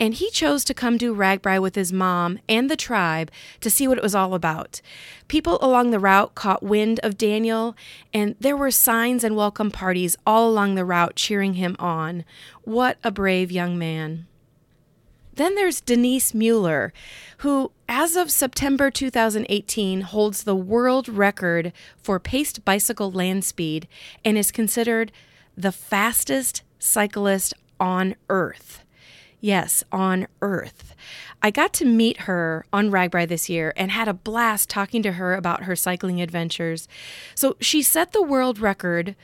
and 0.00 0.14
he 0.14 0.30
chose 0.30 0.64
to 0.64 0.74
come 0.74 0.96
do 0.96 1.14
RAGBRAI 1.14 1.62
with 1.62 1.76
his 1.76 1.92
mom 1.92 2.40
and 2.48 2.68
the 2.68 2.76
tribe 2.76 3.30
to 3.60 3.70
see 3.70 3.86
what 3.86 3.98
it 3.98 4.02
was 4.02 4.16
all 4.16 4.34
about. 4.34 4.80
People 5.28 5.58
along 5.60 5.90
the 5.90 6.00
route 6.00 6.34
caught 6.34 6.62
wind 6.62 6.98
of 7.02 7.18
Daniel, 7.18 7.76
and 8.12 8.34
there 8.40 8.56
were 8.56 8.70
signs 8.70 9.22
and 9.22 9.36
welcome 9.36 9.70
parties 9.70 10.16
all 10.26 10.48
along 10.48 10.74
the 10.74 10.84
route 10.84 11.14
cheering 11.14 11.54
him 11.54 11.67
on. 11.78 12.24
What 12.62 12.98
a 13.02 13.10
brave 13.10 13.50
young 13.50 13.78
man. 13.78 14.26
Then 15.34 15.54
there's 15.54 15.80
Denise 15.80 16.34
Mueller, 16.34 16.92
who, 17.38 17.70
as 17.88 18.16
of 18.16 18.28
September 18.28 18.90
2018, 18.90 20.00
holds 20.00 20.42
the 20.42 20.56
world 20.56 21.08
record 21.08 21.72
for 21.96 22.18
paced 22.18 22.64
bicycle 22.64 23.12
land 23.12 23.44
speed 23.44 23.86
and 24.24 24.36
is 24.36 24.50
considered 24.50 25.12
the 25.56 25.70
fastest 25.70 26.62
cyclist 26.80 27.54
on 27.78 28.16
earth. 28.28 28.84
Yes, 29.40 29.84
on 29.92 30.26
earth. 30.42 30.96
I 31.40 31.52
got 31.52 31.72
to 31.74 31.84
meet 31.84 32.22
her 32.22 32.66
on 32.72 32.90
RAGBRAI 32.90 33.28
this 33.28 33.48
year 33.48 33.72
and 33.76 33.92
had 33.92 34.08
a 34.08 34.14
blast 34.14 34.68
talking 34.68 35.04
to 35.04 35.12
her 35.12 35.34
about 35.34 35.62
her 35.62 35.76
cycling 35.76 36.20
adventures. 36.20 36.88
So 37.36 37.56
she 37.60 37.82
set 37.82 38.10
the 38.10 38.22
world 38.22 38.58
record 38.58 39.14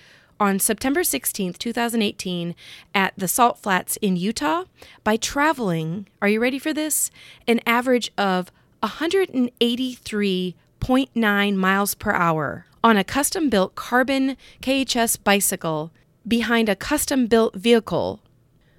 on 0.45 0.59
September 0.59 1.01
16th, 1.01 1.57
2018, 1.57 2.55
at 2.95 3.15
the 3.17 3.27
Salt 3.27 3.59
Flats 3.59 3.97
in 4.03 4.17
Utah 4.17 4.65
by 5.03 5.17
traveling, 5.17 6.07
are 6.21 6.29
you 6.29 6.39
ready 6.39 6.59
for 6.59 6.75
this? 6.75 7.11
An 7.49 7.63
average 7.67 8.13
of 8.19 8.53
183.9 8.83 11.57
miles 11.57 11.95
per 11.95 12.13
hour 12.13 12.67
on 12.83 12.99
a 12.99 13.05
custom 13.05 13.49
built 13.49 13.75
carbon 13.75 14.37
KHS 14.61 15.17
bicycle 15.25 15.91
behind 16.29 16.69
a 16.69 16.77
custom 16.77 17.27
built 17.27 17.55
vehicle 17.55 18.21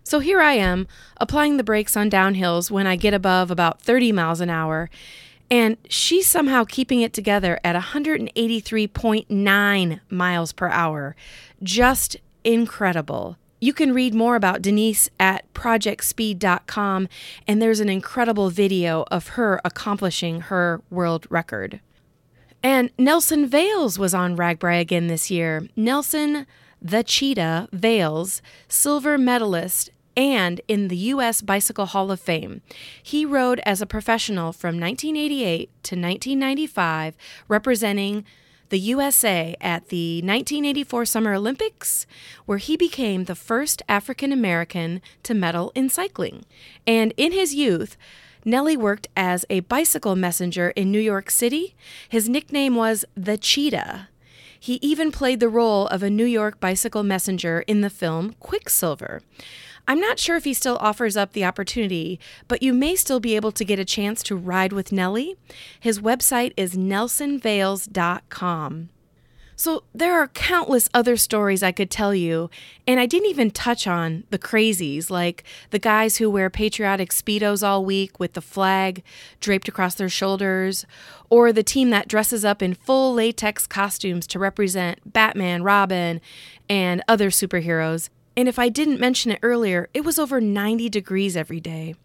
so 0.08 0.19
here 0.19 0.39
I 0.39 0.54
am, 0.54 0.88
applying 1.17 1.58
the 1.58 1.63
brakes 1.63 1.97
on 1.97 2.12
downhills 2.12 2.69
when 2.69 2.86
I 2.86 2.95
get 2.95 3.15
above 3.15 3.49
about 3.49 3.82
30 3.82 4.12
miles 4.12 4.39
an 4.39 4.51
hour, 4.51 4.91
and 5.49 5.78
she's 5.89 6.28
somehow 6.28 6.63
keeping 6.63 7.01
it 7.01 7.12
together 7.12 7.60
at 7.63 7.75
183.9 7.75 9.99
miles 10.10 10.54
per 10.54 10.69
hour. 10.69 11.15
Just 11.63 12.18
incredible. 12.44 13.38
You 13.62 13.74
can 13.74 13.94
read 13.94 14.13
more 14.13 14.36
about 14.36 14.62
Denise 14.62 15.10
at 15.20 15.52
projectspeed.com, 15.54 17.08
and 17.48 17.62
there's 17.62 17.80
an 17.80 17.89
incredible 17.89 18.50
video 18.50 19.06
of 19.10 19.30
her 19.30 19.60
accomplishing 19.63 20.41
her 20.41 20.82
world 20.89 21.26
record. 21.30 21.80
And 22.62 22.91
Nelson 22.98 23.48
Vails 23.48 23.98
was 23.98 24.13
on 24.13 24.36
RAGBRAI 24.36 24.82
again 24.82 25.08
this 25.08 25.32
year. 25.32 25.68
Nelson 25.76 26.46
the 26.82 27.04
Cheetah 27.04 27.68
Vails, 27.72 28.44
silver 28.68 29.18
medalist 29.18 29.89
and 30.15 30.62
in 30.68 30.88
the 30.88 30.98
U.S. 30.98 31.41
Bicycle 31.41 31.88
Hall 31.88 32.12
of 32.12 32.20
Fame. 32.20 32.62
He 33.02 33.26
rode 33.26 33.60
as 33.65 33.82
a 33.82 33.88
professional 33.88 34.54
from 34.54 34.80
1988 34.80 35.70
to 35.84 35.96
1995, 35.96 37.15
representing 37.48 38.24
the 38.69 38.80
USA 38.80 39.56
at 39.62 39.89
the 39.89 40.17
1984 40.17 41.06
Summer 41.06 41.34
Olympics, 41.34 42.06
where 42.45 42.58
he 42.58 42.75
became 42.75 43.25
the 43.25 43.36
first 43.36 43.82
African 43.88 44.32
American 44.32 45.01
to 45.23 45.34
medal 45.34 45.71
in 45.75 45.89
cycling. 45.89 46.45
And 46.86 47.13
in 47.17 47.32
his 47.32 47.54
youth, 47.54 47.97
Nelly 48.43 48.78
worked 48.78 49.08
as 49.17 49.45
a 49.49 49.62
bicycle 49.62 50.15
messenger 50.15 50.69
in 50.71 50.91
New 50.91 50.99
York 50.99 51.32
City. 51.32 51.75
His 52.08 52.30
nickname 52.30 52.75
was 52.75 53.04
the 53.15 53.38
Cheetah. 53.38 54.10
He 54.60 54.80
even 54.82 55.12
played 55.12 55.39
the 55.39 55.49
role 55.49 55.88
of 55.88 56.04
a 56.04 56.10
New 56.10 56.25
York 56.25 56.60
bicycle 56.60 57.04
messenger 57.04 57.62
in 57.67 57.82
the 57.82 57.89
film 57.89 58.36
Quicksilver. 58.39 59.21
I'm 59.88 60.00
not 60.00 60.19
sure 60.19 60.36
if 60.36 60.45
he 60.45 60.54
still 60.54 60.78
offers 60.80 61.15
up 61.15 61.34
the 61.34 61.45
opportunity, 61.45 62.19
but 62.48 62.63
you 62.63 62.74
may 62.74 62.95
still 62.95 63.19
be 63.19 63.36
able 63.36 63.52
to 63.52 63.63
get 63.63 63.78
a 63.80 63.86
chance 63.86 64.24
to 64.24 64.36
ride 64.36 64.74
with 64.74 64.91
Nelly. 64.91 65.36
His 65.80 66.00
website 66.00 66.54
is 66.58 66.76
nelsonvails.com. 66.76 68.89
So 69.58 69.84
there 69.93 70.19
are 70.19 70.28
countless 70.28 70.89
other 70.93 71.15
stories 71.15 71.63
I 71.63 71.71
could 71.71 71.89
tell 71.89 72.13
you, 72.13 72.50
and 72.86 73.00
I 73.00 73.06
didn't 73.06 73.30
even 73.30 73.52
touch 73.52 73.88
on 73.88 74.26
the 74.30 74.38
crazies, 74.38 75.10
like 75.10 75.45
the 75.69 75.80
guys 75.80 76.17
who 76.17 76.30
wear 76.30 76.50
patriotic 76.50 77.12
Speedos 77.12 77.65
all 77.65 77.86
week 77.86 78.19
with 78.19 78.34
the 78.34 78.41
flag 78.41 79.02
draped 79.39 79.69
across 79.69 79.95
their 79.95 80.10
shoulders, 80.10 80.86
or 81.30 81.54
the 81.54 81.63
team 81.63 81.89
that 81.91 82.10
dresses 82.10 82.43
up 82.43 82.62
in 82.62 82.74
full 82.74 83.13
latex 83.13 83.65
costumes 83.65 84.28
to 84.28 84.39
represent 84.39 85.13
Batman, 85.13 85.63
Robin, 85.63 86.19
and 86.67 87.02
other 87.08 87.30
superheroes. 87.30 88.10
And 88.38 88.48
if 88.48 88.60
I 88.60 88.69
didn't 88.69 89.00
mention 89.00 89.32
it 89.32 89.39
earlier, 89.41 89.89
it 89.93 90.04
was 90.04 90.19
over 90.19 90.41
90 90.41 90.89
degrees 90.89 91.38
every 91.38 91.60
day. 91.60 91.95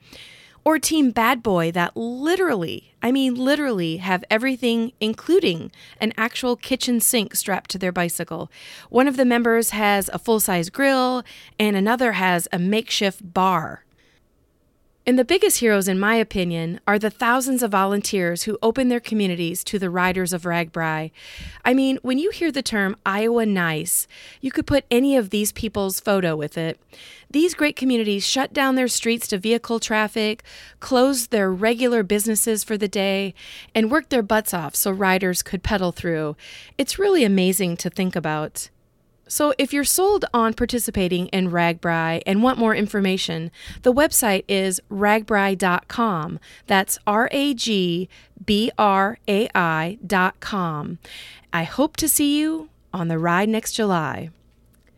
Or 0.62 0.78
Team 0.78 1.10
Bad 1.10 1.42
Boy 1.42 1.72
that 1.72 1.96
literally, 1.96 2.92
I 3.02 3.12
mean 3.12 3.34
literally, 3.34 3.96
have 3.96 4.24
everything, 4.30 4.92
including 5.00 5.72
an 6.00 6.12
actual 6.18 6.54
kitchen 6.54 7.00
sink 7.00 7.34
strapped 7.34 7.70
to 7.70 7.78
their 7.78 7.92
bicycle. 7.92 8.50
One 8.90 9.08
of 9.08 9.16
the 9.16 9.24
members 9.24 9.70
has 9.70 10.10
a 10.12 10.18
full 10.18 10.38
size 10.38 10.68
grill, 10.68 11.24
and 11.58 11.76
another 11.76 12.12
has 12.12 12.46
a 12.52 12.58
makeshift 12.58 13.32
bar. 13.32 13.84
And 15.10 15.18
the 15.18 15.24
biggest 15.24 15.58
heroes, 15.58 15.88
in 15.88 15.98
my 15.98 16.14
opinion, 16.14 16.78
are 16.86 16.96
the 16.96 17.10
thousands 17.10 17.64
of 17.64 17.72
volunteers 17.72 18.44
who 18.44 18.60
open 18.62 18.86
their 18.90 19.00
communities 19.00 19.64
to 19.64 19.76
the 19.76 19.90
riders 19.90 20.32
of 20.32 20.42
RAGBRAI. 20.42 21.10
I 21.64 21.74
mean, 21.74 21.98
when 22.02 22.18
you 22.18 22.30
hear 22.30 22.52
the 22.52 22.62
term 22.62 22.94
Iowa 23.04 23.44
Nice, 23.44 24.06
you 24.40 24.52
could 24.52 24.68
put 24.68 24.84
any 24.88 25.16
of 25.16 25.30
these 25.30 25.50
people's 25.50 25.98
photo 25.98 26.36
with 26.36 26.56
it. 26.56 26.78
These 27.28 27.54
great 27.54 27.74
communities 27.74 28.24
shut 28.24 28.52
down 28.52 28.76
their 28.76 28.86
streets 28.86 29.26
to 29.26 29.38
vehicle 29.38 29.80
traffic, 29.80 30.44
closed 30.78 31.32
their 31.32 31.50
regular 31.50 32.04
businesses 32.04 32.62
for 32.62 32.78
the 32.78 32.86
day, 32.86 33.34
and 33.74 33.90
worked 33.90 34.10
their 34.10 34.22
butts 34.22 34.54
off 34.54 34.76
so 34.76 34.92
riders 34.92 35.42
could 35.42 35.64
pedal 35.64 35.90
through. 35.90 36.36
It's 36.78 37.00
really 37.00 37.24
amazing 37.24 37.78
to 37.78 37.90
think 37.90 38.14
about. 38.14 38.70
So, 39.30 39.54
if 39.58 39.72
you're 39.72 39.84
sold 39.84 40.24
on 40.34 40.54
participating 40.54 41.28
in 41.28 41.52
RAGBRAI 41.52 42.22
and 42.26 42.42
want 42.42 42.58
more 42.58 42.74
information, 42.74 43.52
the 43.82 43.92
website 43.92 44.42
is 44.48 44.80
ragbrai.com. 44.90 46.40
That's 46.66 46.98
R 47.06 47.28
A 47.30 47.54
G 47.54 48.08
B 48.44 48.72
R 48.76 49.18
A 49.28 49.48
I.com. 49.54 50.98
I 51.52 51.62
hope 51.62 51.96
to 51.98 52.08
see 52.08 52.40
you 52.40 52.70
on 52.92 53.06
the 53.06 53.20
ride 53.20 53.48
next 53.48 53.74
July. 53.74 54.30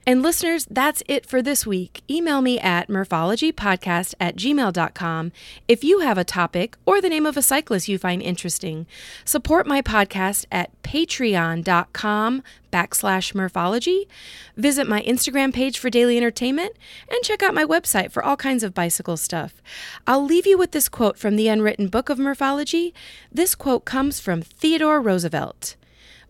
And 0.05 0.21
listeners, 0.21 0.67
that's 0.69 1.03
it 1.07 1.27
for 1.27 1.41
this 1.41 1.65
week. 1.65 2.03
Email 2.11 2.43
me 2.43 2.59
at 2.59 2.89
murphologypodcast 2.89 4.15
at 4.19 4.35
gmail.com 4.35 5.33
if 5.69 5.85
you 5.85 6.01
have 6.01 6.19
a 6.19 6.25
topic 6.25 6.77
or 6.85 7.01
the 7.01 7.09
name 7.09 7.25
of 7.25 7.37
a 7.37 7.43
cyclist 7.43 7.87
you 7.87 7.99
find 7.99 8.21
interesting. 8.21 8.87
Support 9.25 9.69
my 9.69 9.81
podcast 9.81 10.47
at 10.51 10.71
patreon.com 10.83 12.43
backslash 12.73 13.33
murphology. 13.33 14.09
Visit 14.57 14.89
my 14.89 15.03
Instagram 15.03 15.55
page 15.55 15.79
for 15.79 15.89
daily 15.89 16.17
entertainment 16.17 16.73
and 17.09 17.23
check 17.23 17.41
out 17.43 17.55
my 17.55 17.65
website 17.65 18.11
for 18.11 18.25
all 18.25 18.37
kinds 18.37 18.65
of 18.65 18.75
bicycle 18.75 19.17
stuff. 19.17 19.63
I'll 20.05 20.25
leave 20.25 20.47
you 20.49 20.59
with 20.59 20.73
this 20.73 20.89
quote 20.89 21.17
from 21.17 21.37
the 21.37 21.47
unwritten 21.47 21.87
book 21.87 22.09
of 22.09 22.19
murphology. 22.19 22.93
This 23.31 23.55
quote 23.55 23.85
comes 23.85 24.19
from 24.19 24.43
Theodore 24.43 25.01
Roosevelt 25.01 25.77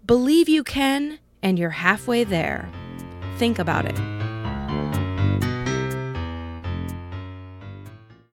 Believe 0.05 0.49
you 0.49 0.65
can, 0.65 1.21
and 1.43 1.59
you're 1.59 1.71
halfway 1.71 2.25
there 2.25 2.69
think 3.39 3.59
about 3.59 3.85
it. 3.87 3.99